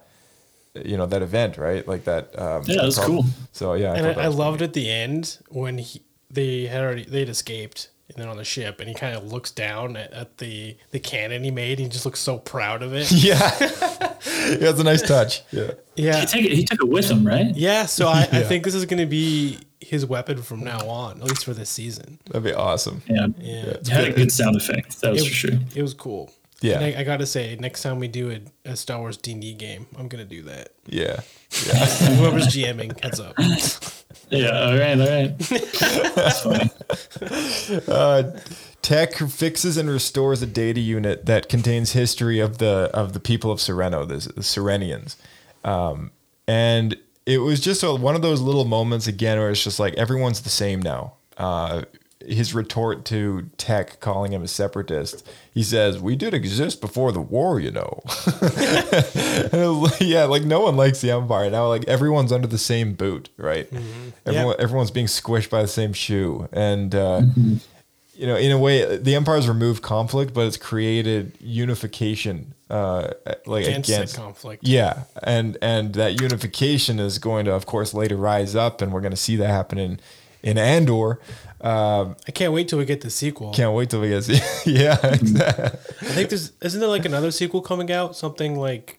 [0.74, 1.86] you know that event, right?
[1.86, 2.38] Like that.
[2.38, 3.22] Um, Yeah, it was problem.
[3.24, 3.30] cool.
[3.52, 6.66] So yeah, I and thought I, I was loved at the end when he they
[6.66, 9.96] had already they'd escaped and then on the ship and he kind of looks down
[9.96, 11.78] at, at the the cannon he made.
[11.78, 13.10] He just looks so proud of it.
[13.12, 15.42] Yeah, yeah, it's a nice touch.
[15.52, 17.84] Yeah, yeah, he, take it, he took it with him right yeah.
[17.86, 21.24] So I, I think this is going to be his weapon from now on, at
[21.26, 22.18] least for this season.
[22.26, 23.02] that'd be awesome.
[23.08, 25.92] yeah, Yeah, it had a good sound effect that was it, for sure it was
[25.92, 26.32] cool.
[26.62, 26.80] Yeah.
[26.80, 29.32] And I, I got to say, next time we do a, a Star Wars D
[29.32, 30.70] and D game, I'm gonna do that.
[30.86, 33.34] Yeah, Whoever's GMing, heads up.
[34.30, 36.70] yeah all right all right that's funny
[38.82, 43.52] Tech fixes and restores a data unit that contains history of the of the people
[43.52, 45.14] of Serenno, the, the Serennians,
[45.64, 46.10] um,
[46.48, 49.94] and it was just a, one of those little moments again where it's just like
[49.94, 51.12] everyone's the same now.
[51.38, 51.82] Uh,
[52.26, 57.20] his retort to Tech calling him a separatist, he says, "We did exist before the
[57.20, 58.00] war, you know."
[58.32, 61.68] And it was like- yeah, like no one likes the Empire now.
[61.68, 63.68] Like everyone's under the same boot, right?
[64.26, 67.22] Everyone, everyone's being squished by the same shoe, and uh,
[68.14, 73.10] you know, in a way, the Empire's removed conflict, but it's created unification, uh,
[73.46, 74.66] like Against against, conflict.
[74.66, 79.00] Yeah, and and that unification is going to, of course, later rise up, and we're
[79.00, 79.98] going to see that happen in
[80.42, 81.20] in Andor.
[81.60, 83.52] Um, I can't wait till we get the sequel.
[83.52, 84.40] can't wait till we get see.
[84.70, 85.64] yeah, exactly.
[86.08, 88.16] I think there's isn't there like another sequel coming out?
[88.16, 88.98] Something like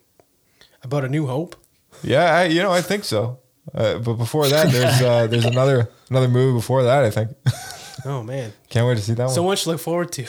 [0.82, 1.56] about a New Hope.
[2.04, 2.24] yeah.
[2.36, 3.40] I, you know, I think so.
[3.74, 7.04] Uh, but before that, there's uh, there's another another movie before that.
[7.04, 7.32] I think.
[8.06, 9.56] Oh man, Can't wait to see that so one.
[9.56, 10.26] So much to look forward to.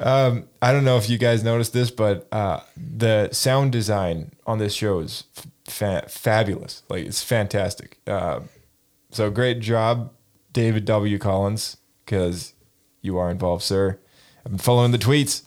[0.00, 4.74] I don't know if you guys noticed this, but uh, the sound design on this
[4.74, 5.24] show is
[5.66, 6.82] fa- fabulous.
[6.88, 7.98] Like it's fantastic.
[8.06, 8.40] Uh,
[9.10, 10.12] so great job,
[10.52, 11.18] David W.
[11.18, 12.54] Collins, because
[13.02, 13.98] you are involved, sir.
[14.44, 15.42] I've been following the tweets.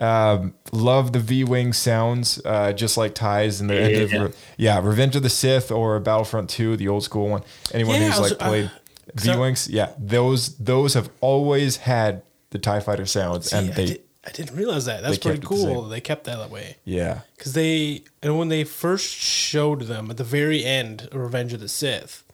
[0.00, 4.28] Um, love the V Wing sounds, uh, just like ties in the end of Yeah.
[4.56, 7.42] Yeah, Revenge of the Sith or Battlefront Two, the old school one.
[7.74, 8.70] Anyone who's was- like played uh,
[9.16, 13.98] V Wings, yeah, those those have always had the Tie Fighter sounds, and they
[14.28, 15.02] I didn't realize that.
[15.02, 15.82] That's pretty kept it the cool.
[15.82, 15.90] same.
[15.90, 17.20] They kept that that way yeah.
[17.36, 21.60] because they and when they first showed them at the very end of Revenge of
[21.60, 22.24] the Sith,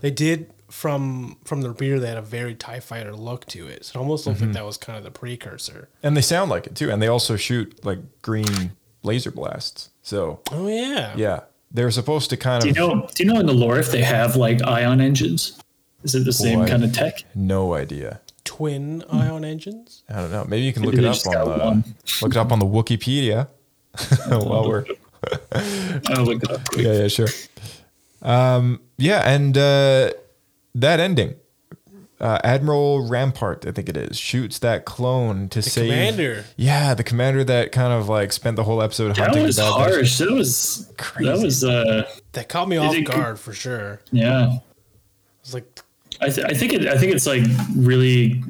[0.00, 1.98] they did from from the rear.
[1.98, 3.86] They had a very Tie Fighter look to it.
[3.86, 4.48] So it almost looked Mm-hmm.
[4.48, 5.88] like that was kind of the precursor.
[6.02, 6.90] And they sound like it too.
[6.90, 8.72] And they also shoot like green
[9.02, 9.90] laser blasts.
[10.02, 13.40] So Oh yeah, yeah, they're supposed to kind do of you know do you know
[13.40, 15.58] in the lore if they have like ion engines
[16.02, 16.66] is it the same Boy.
[16.68, 18.20] kind of tech no idea.
[18.50, 20.02] Twin ion engines.
[20.08, 20.44] I don't know.
[20.44, 21.84] Maybe you can look Maybe it up on the one.
[22.22, 23.46] look it up on the Wikipedia.
[24.28, 24.84] While we're
[26.08, 26.68] I'll look it up.
[26.68, 26.84] quick.
[26.84, 27.28] yeah, yeah, sure.
[28.22, 30.10] Um, yeah, and uh,
[30.74, 31.34] that ending,
[32.20, 35.88] uh, Admiral Rampart, I think it is, shoots that clone to save.
[35.90, 36.44] commander.
[36.56, 39.62] Yeah, the commander that kind of like spent the whole episode That hunting was the
[39.62, 40.18] bad harsh.
[40.18, 41.30] That was Crazy.
[41.30, 44.00] that was uh That caught me off it- guard for sure.
[44.10, 44.46] yeah.
[44.56, 45.80] I was like,
[46.22, 46.86] I, th- I think it.
[46.86, 47.42] I think it's like
[47.76, 48.42] really.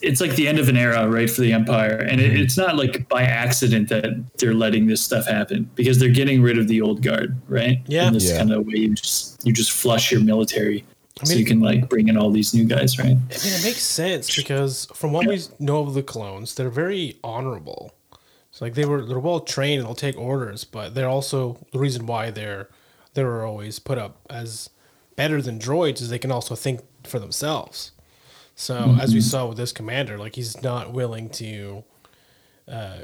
[0.00, 2.36] It's like the end of an era, right, for the Empire, and Mm-hmm.
[2.36, 4.04] it, it's not like by accident that
[4.38, 7.80] they're letting this stuff happen because they're getting rid of the old guard, right?
[7.88, 8.06] Yeah.
[8.06, 8.38] In this Yeah.
[8.38, 10.84] kind of way, you just you just flush your military,
[11.24, 13.06] so mean- you can like bring in all these new guys, right?
[13.06, 17.16] I mean, it makes sense because from what we know of the clones, they're very
[17.24, 17.92] honorable.
[18.50, 21.80] It's like they were they're well trained and they'll take orders, but they're also the
[21.80, 22.68] reason why they're
[23.14, 24.70] they're always put up as
[25.16, 27.92] better than droids is they can also think for themselves.
[28.54, 31.84] So as we saw with this commander, like he's not willing to
[32.66, 32.98] uh,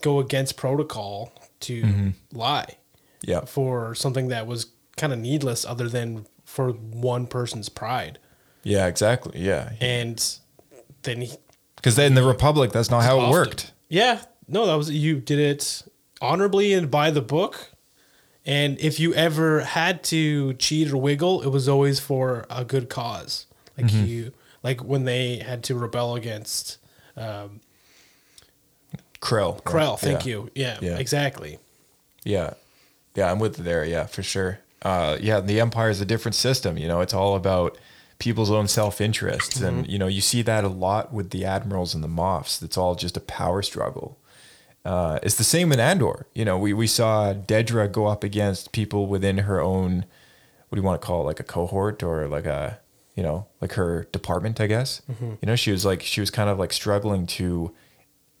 [0.00, 2.76] go against protocol to lie
[3.22, 4.66] Yeah, for something that was
[4.96, 8.18] kind of needless, other than for one person's pride.
[8.62, 9.40] yeah, exactly.
[9.40, 10.22] Yeah, And
[11.02, 11.36] then he
[11.76, 13.30] because then the Republic, that's not how it often.
[13.32, 13.72] worked.
[13.88, 15.82] Yeah, no, that was you did it
[16.20, 17.72] honorably and by the book.
[18.46, 22.88] And if you ever had to cheat or wiggle, it was always for a good
[22.88, 23.46] cause.
[23.76, 24.04] Like Mm-hmm.
[24.06, 24.32] you,
[24.62, 26.78] like when they had to rebel against
[27.16, 27.60] um,
[29.20, 29.62] Krell.
[29.62, 29.98] Krell.
[29.98, 30.30] Thank Yeah.
[30.30, 30.50] you.
[30.54, 30.96] Yeah, Yeah.
[30.98, 31.58] exactly.
[32.24, 32.54] Yeah.
[33.14, 33.84] Yeah, I'm with there.
[33.84, 34.60] Yeah, for sure.
[34.82, 36.76] Uh, yeah, the empire is a different system.
[36.78, 37.76] You know, it's all about
[38.18, 39.60] people's own self interests.
[39.60, 42.62] And, you know, you see that a lot with the admirals and the Moffs.
[42.62, 44.18] It's all just a power struggle.
[44.86, 46.26] Uh, it's the same in Andor.
[46.32, 50.06] You know, we, we saw Dedra go up against people within her own,
[50.68, 52.78] what do you want to call it, like a cohort or like a,
[53.16, 55.02] you know, like her department, I guess.
[55.42, 57.74] You know, she was like, she was kind of like struggling to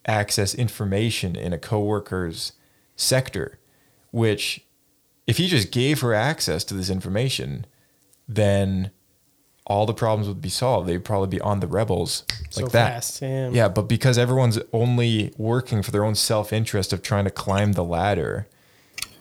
[0.06, 2.52] access information in a coworker's
[2.94, 3.58] sector,
[4.12, 4.64] which
[5.26, 7.66] if he just gave her access to this information,
[8.28, 8.92] then
[9.66, 10.88] all the problems would be solved.
[10.88, 12.94] They'd probably be on the rebels like So that.
[12.94, 13.50] fast, yeah.
[13.50, 17.72] yeah, but because everyone's only working for their own self interest of trying to climb
[17.72, 18.46] the ladder,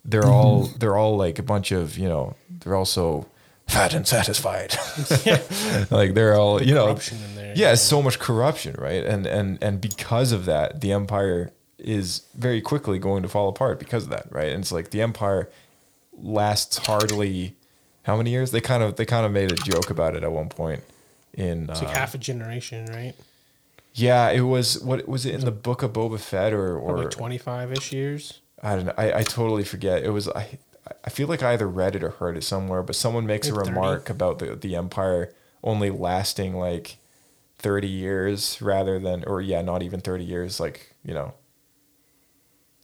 [0.04, 0.32] they're mm-hmm.
[0.32, 3.28] all they're all like a bunch of you know they're also
[3.68, 4.76] fat and satisfied.
[5.92, 9.04] like they're all you know Corruption in there, yeah, it's so much corruption, right?
[9.04, 13.80] And and and because of that, the empire is very quickly going to fall apart
[13.80, 14.50] because of that, right?
[14.50, 15.50] And it's like the empire
[16.14, 17.56] lasts hardly
[18.06, 18.52] how many years?
[18.52, 20.84] They kind of they kind of made a joke about it at one point
[21.34, 23.14] in It's uh, like half a generation, right?
[23.94, 27.38] yeah, it was what was it in the book of Boba Fett or or twenty
[27.38, 28.40] five ish years.
[28.64, 28.94] I don't know.
[28.98, 30.04] I, I totally forget.
[30.04, 30.58] It was I
[31.04, 33.52] I feel like I either read it or heard it somewhere, but someone makes a
[33.52, 33.70] Maybe 30.
[33.72, 35.34] remark about the the empire
[35.64, 36.98] only lasting like
[37.60, 41.34] 30 years rather than or yeah, not even 30 years like, you know.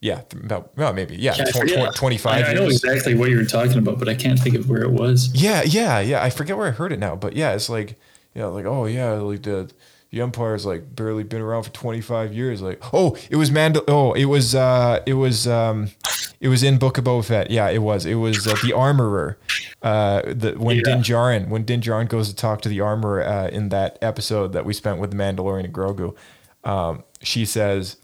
[0.02, 1.16] Yeah, about well, maybe.
[1.16, 1.93] Yeah, Yeah, I tw- forget.
[1.93, 2.84] tw- 25 I, I know years.
[2.84, 5.30] exactly what you were talking about, but I can't think of where it was.
[5.34, 6.24] Yeah, yeah, yeah.
[6.24, 7.99] I forget where I heard it now, but yeah, it's like,
[8.34, 9.70] yeah, like oh yeah, like the
[10.10, 12.62] the empire's like barely been around for twenty five years.
[12.64, 13.84] Like oh, it was Mandal.
[13.88, 15.91] Oh, it was uh, it was um,
[16.39, 17.52] it was in Book of Boba Fett.
[17.52, 18.06] Yeah, it was.
[18.08, 19.38] It was uh, the armorer.
[19.84, 20.82] Uh, the when Yeah.
[20.86, 24.54] Din Djarin when Din Djarin goes to talk to the armorer uh, in that episode
[24.54, 26.16] that we spent with the Mandalorian and Grogu,
[26.64, 27.97] um, she says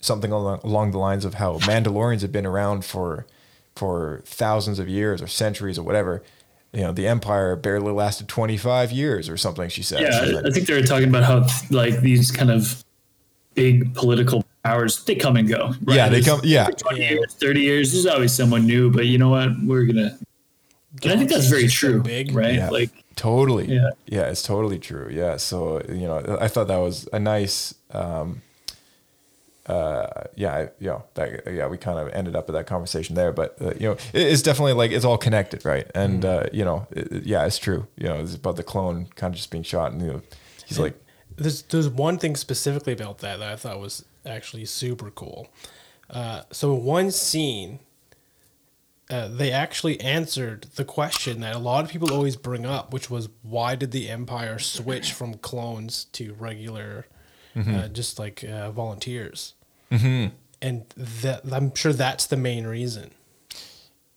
[0.00, 3.26] something along, along the lines of how Mandalorians have been around for
[3.76, 6.22] for thousands of years or centuries or whatever.
[6.72, 10.02] You know, the Empire barely lasted 25 years or something, she said.
[10.02, 12.84] Yeah, I- think they were talking about how like these kind of
[13.54, 15.74] big political powers they come and go.
[15.84, 15.96] right?
[15.96, 16.66] Yeah, they come- yeah.
[16.66, 19.50] 20 years, 30 years, there's always someone new, but you know what?
[19.64, 20.18] We're gonna
[21.02, 22.02] and I think that's very true.
[22.02, 22.34] big.
[22.34, 22.54] Right?
[22.54, 22.70] Yeah.
[22.70, 23.66] Like totally.
[23.66, 23.90] Yeah.
[24.06, 25.08] Yeah, it's totally true.
[25.10, 25.36] Yeah.
[25.36, 28.42] So, you know, I thought that was a nice, um,
[29.70, 33.14] uh, yeah, I- you know, that, yeah, we kind of ended up at that conversation
[33.14, 35.86] there, but, uh, you know, it, it's definitely like, it's all connected, right?
[35.94, 37.86] And, uh, you know, it, yeah, it's true.
[37.96, 40.22] You know, it's about the clone kind of just being shot and, you know,
[40.66, 40.96] he's like,
[41.36, 45.48] There's there's one thing specifically about that that I thought was actually super cool.
[46.10, 47.78] Uh, so in one scene,
[49.10, 53.10] uh, they actually answered the question that a lot of people always bring up, which
[53.10, 57.06] was why did the Empire switch from clones to regular,
[57.56, 59.54] uh, just like uh, volunteers?
[59.90, 60.34] Mm-hmm.
[60.62, 63.10] And that I'm sure that's the main reason.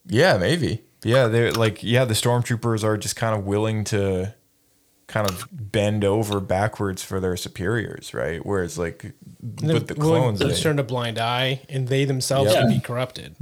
[0.06, 0.84] Yeah, maybe.
[1.04, 4.34] Yeah, they're like yeah, the stormtroopers are just kind of willing to
[5.08, 8.46] kind of bend over backwards for their superiors, right?
[8.46, 9.04] Whereas like
[9.62, 12.52] And with the they're willing clones, to they- turn a blind eye, and they themselves
[12.54, 12.62] Yeah.
[12.62, 13.36] can be corrupted.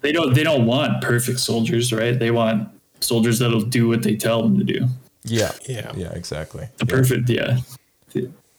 [0.00, 2.16] they don't they don't want perfect soldiers, right?
[2.18, 2.68] They want
[3.00, 4.86] soldiers that'll do what they tell them to do.
[5.24, 5.92] yeah, Yeah.
[5.96, 6.68] yeah, exactly.
[6.78, 7.58] The perfect, yeah.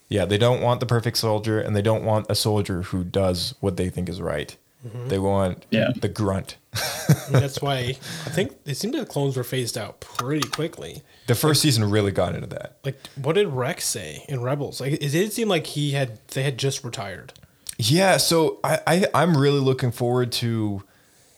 [0.09, 3.55] Yeah, they don't want the perfect soldier, and they don't want a soldier who does
[3.59, 4.55] what they think is right.
[4.87, 5.07] Mm-hmm.
[5.09, 5.89] They want Yeah.
[5.99, 6.55] the grunt.
[7.29, 7.77] That's why
[8.25, 11.01] I think it seemed that the clones were phased out pretty quickly.
[11.25, 12.77] The first season really got into that.
[12.85, 14.79] Like, what did Rex say in Rebels?
[14.79, 17.33] Like, it did seem like he had they had just retired.
[17.79, 20.83] Yeah, so I, I I'm really looking forward to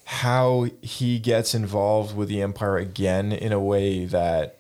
[0.06, 4.59] how he gets involved with the Empire again in a way that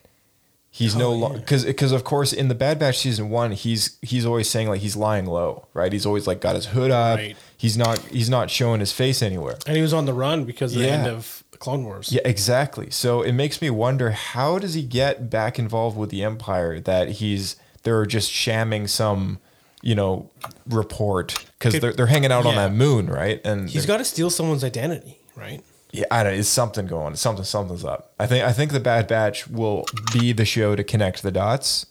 [0.72, 4.26] he's no longer because because of course in the Bad Batch season one he's he's
[4.26, 7.36] always saying like he's lying low right he's always like got his hood up Right.
[7.58, 10.74] he's not he's not showing his face anywhere And he was on the run because
[10.76, 12.14] of the end of Clone Wars.
[12.14, 12.90] Yeah, exactly.
[12.90, 17.10] So it makes me wonder how does he get back involved with the Empire that
[17.20, 19.40] he's they're just shamming some,
[19.82, 20.30] you know,
[20.70, 23.42] report because they're they're hanging out on that moon, right?
[23.44, 25.62] And He's got to steal someone's identity, right?
[25.92, 28.14] Yeah, I don't know, it's something going, something something's up.
[28.20, 31.88] I think I think the Bad Batch will be the show to connect the dots.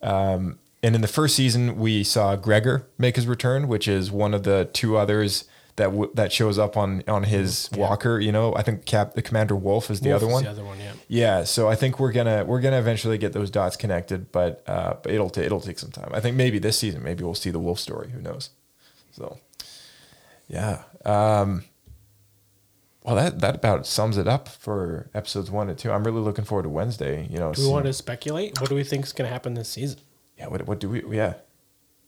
[0.00, 4.34] Um, and in the first season, we saw Gregor make his return, which is one
[4.34, 5.44] of the two others
[5.76, 8.20] that w- that shows up on on his walker.
[8.20, 10.44] You know, I think Cap the Commander Wolffe is the Wolf other is one.
[10.44, 10.92] The other one, yeah.
[11.08, 14.94] Yeah, so I think we're gonna we're gonna eventually get those dots connected, but uh,
[15.02, 16.10] but it'll ta- it'll take some time.
[16.12, 18.10] I think maybe this season, maybe we'll see the wolf story.
[18.10, 18.50] Who knows?
[19.12, 19.38] So,
[20.48, 20.82] yeah.
[21.04, 21.64] Um,
[23.04, 25.90] well, that that about sums it up for episodes one and two.
[25.90, 27.26] I'm really looking forward to Wednesday.
[27.30, 28.60] You know, Do we see- want to speculate?
[28.60, 29.98] What do we think is going to happen this season?
[30.38, 30.46] yeah.
[30.48, 31.02] What what do we?
[31.16, 31.34] Yeah,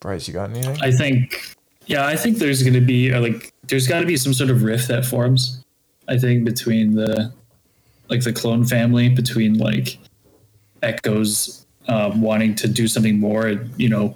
[0.01, 0.76] Bryce, you got anything?
[0.82, 1.55] I think,
[1.86, 4.51] yeah, I think there's going to be uh, like there's got to be some sort
[4.51, 5.62] of rift that forms.
[6.09, 7.32] I think between the
[8.09, 9.99] like the clone family, between like
[10.82, 14.14] Echoes um, wanting to do something more, and you know,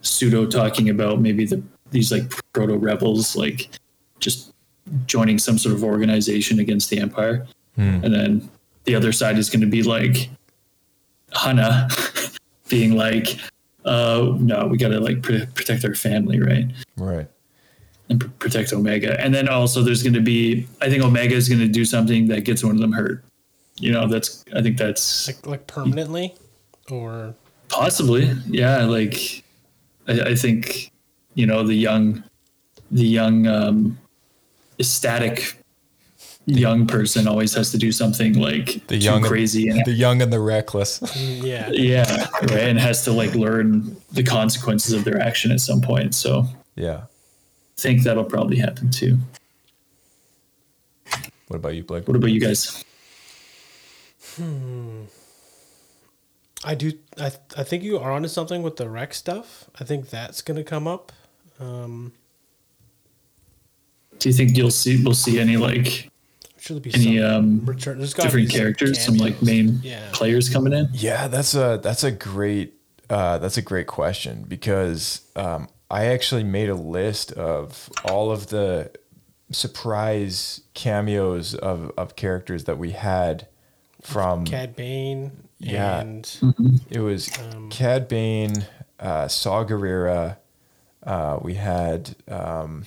[0.00, 3.68] pseudo talking about maybe the these like proto rebels like
[4.18, 4.45] just
[5.06, 8.48] joining some sort of organization against the Empire, and then
[8.84, 10.30] the other side is going to be like
[11.32, 11.88] Hunter
[12.68, 13.38] being like,
[13.84, 16.66] uh, no, we got to like pr- protect our family, right?
[16.96, 17.28] right.
[18.08, 19.20] And pr- protect Omega.
[19.20, 22.28] And then also there's going to be, I think Omega is going to do something
[22.28, 23.22] that gets one of them hurt.
[23.78, 26.34] You know, that's, I think that's Like, like permanently,
[26.90, 27.34] or
[27.68, 28.84] possibly, yeah.
[28.84, 29.44] Like,
[30.08, 30.90] I, I think,
[31.34, 32.24] you know, the young,
[32.90, 33.98] the young, um,
[34.78, 35.56] ecstatic
[36.46, 40.22] young person always has to do something like The too young, crazy and the young
[40.22, 41.02] and the reckless.
[41.16, 45.80] yeah, yeah, right, and has to like learn the consequences of their action at some
[45.80, 46.14] point.
[46.14, 46.46] So
[46.76, 47.02] yeah.
[47.02, 49.18] I think that'll probably happen too.
[51.48, 52.08] What about you, Blake?
[52.08, 52.84] What about you guys?
[54.36, 55.04] hmm
[56.64, 56.92] I do.
[57.18, 59.68] I I think you are onto something with the Rex stuff.
[59.78, 61.12] I think that's going to come up.
[61.60, 62.12] Um,
[64.18, 66.10] Do you think you'll see we'll see any like
[66.58, 67.26] should be any some
[67.60, 67.98] um return.
[67.98, 70.08] There's gotta different be some characters, some like main Yeah.
[70.12, 70.88] players coming in?
[70.92, 72.74] Yeah, that's a that's a great
[73.08, 78.48] uh, that's a great question because um, I actually made a list of all of
[78.48, 78.90] the
[79.52, 83.46] surprise cameos of, of characters that we had
[84.02, 85.30] from Cad Bane.
[85.58, 86.00] Yeah.
[86.00, 88.66] And it was Um, Cad Bane,
[88.98, 90.38] uh, Saw Gerrera.
[91.02, 92.86] Uh, we had um,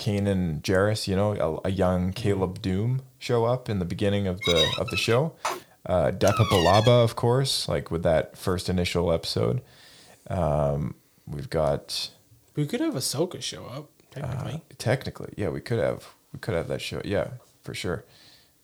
[0.00, 4.40] Kanan Jarrus, you know, a, a young Caleb Dume show up in the beginning of
[4.40, 5.34] the of the show.
[5.86, 9.60] Uh, Depa Billaba, of course, like with that first initial episode.
[10.28, 10.94] Um,
[11.26, 12.10] we've got
[12.56, 14.62] we could have Ahsoka show up uh, technically.
[14.78, 17.28] technically, yeah, we could have we could have that show, yeah,
[17.62, 18.04] for sure.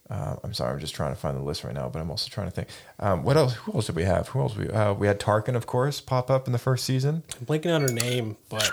[0.09, 2.31] Uh, I'm sorry, I'm just trying to find the list right now, but I'm also
[2.31, 2.69] trying to think.
[3.01, 3.55] Um, what else?
[3.55, 4.29] Who else did we have?
[4.29, 4.57] Who else?
[4.57, 7.25] We uh, we had Tarkin, of course, pop up in the first season.
[7.39, 8.71] I'm blanking on her name, but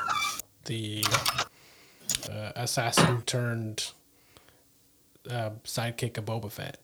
[0.65, 1.03] the
[2.29, 3.91] uh, assassin turned
[5.29, 6.77] uh, sidekick of Boba Fett.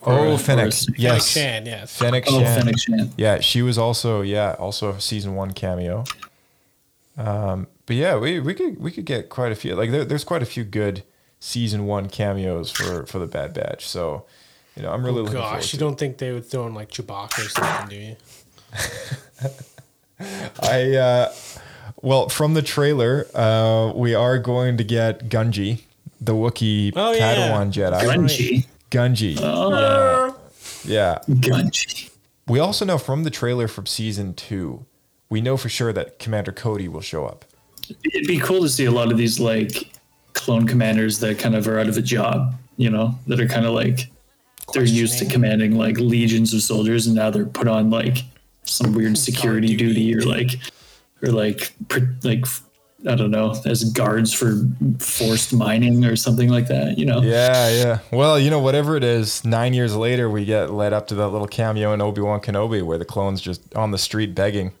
[0.00, 0.66] Oh, Or- Fennec.
[0.72, 0.96] or- Yes.
[0.96, 1.96] Fennec Shand, yes.
[1.96, 2.60] Fennec Oh, Shand.
[2.62, 3.12] Fennec Shand.
[3.16, 6.04] Yeah, she was also yeah also a season one cameo.
[7.16, 10.24] Um, but yeah, we, we could we could get quite a few like there, there's
[10.24, 11.02] quite a few good
[11.40, 13.86] season one cameos for for the Bad Batch.
[13.88, 14.24] So
[14.76, 15.88] you know I'm really Oh looking gosh, you to it.
[15.88, 18.16] don't think they would throw in like Chewbacca or something, do you?
[20.60, 21.32] I uh,
[22.02, 25.82] well from the trailer uh, we are going to get Gungi,
[26.20, 27.34] the Wookiee Oh, yeah.
[27.64, 28.00] Jedi.
[28.00, 28.66] Gungi.
[28.90, 29.38] Gungi.
[29.42, 30.36] Oh,
[30.84, 31.18] Yeah.
[31.28, 32.10] Gungi.
[32.46, 34.86] We also know from the trailer from season two,
[35.28, 37.44] we know for sure that Commander Cody will show up.
[38.14, 39.90] It'd be cool to see a lot of these like
[40.32, 43.66] clone commanders that kind of are out of a job, you know, that are kind
[43.66, 44.08] of like
[44.72, 48.18] they're used to commanding like legions of soldiers and now they're put on like
[48.64, 50.14] some weird security duty.
[50.14, 50.52] or like
[51.22, 51.72] or like
[52.22, 52.44] like
[53.08, 54.62] I don't know, as guards for
[54.98, 57.20] forced mining or something like that, you know.
[57.22, 57.98] Yeah, yeah.
[58.12, 61.28] Well, you know, whatever it is, nine years later, we get led up to that
[61.28, 64.72] little cameo in Obi Wan Kenobi where the clone's just on the street begging.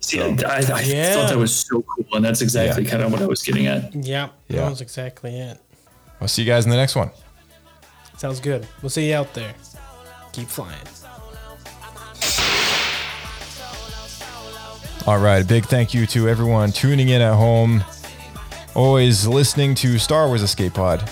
[0.00, 1.14] See, I, I Yeah.
[1.14, 3.94] thought that was so cool, and that's exactly kind of what I was getting at.
[3.94, 4.32] Yep.
[4.48, 4.60] Yeah.
[4.62, 5.58] That was exactly it.
[6.20, 7.10] I'll see you guys in the next one.
[8.18, 8.66] Sounds good.
[8.82, 9.54] We'll see you out there.
[10.32, 10.76] Keep flying.
[15.06, 17.82] All right, big thank you to everyone tuning in at home,
[18.74, 21.10] always listening to Star Wars Escape Pod.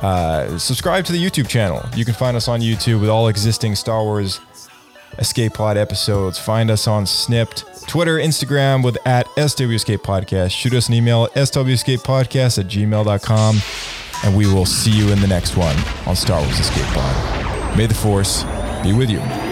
[0.00, 1.82] Uh, subscribe to the YouTube channel.
[1.96, 4.38] You can find us on YouTube with all existing Star Wars
[5.18, 6.38] Escape Pod episodes.
[6.38, 10.50] Find us on Snipped, Twitter, Instagram with at SW Escape Podcast.
[10.50, 13.56] Shoot us an email at swescapepodcast at gmail.com.
[14.24, 15.76] And we will see you in the next one
[16.06, 17.76] on Star Wars Escape Pod.
[17.78, 18.44] May the Force
[18.82, 19.51] be with you.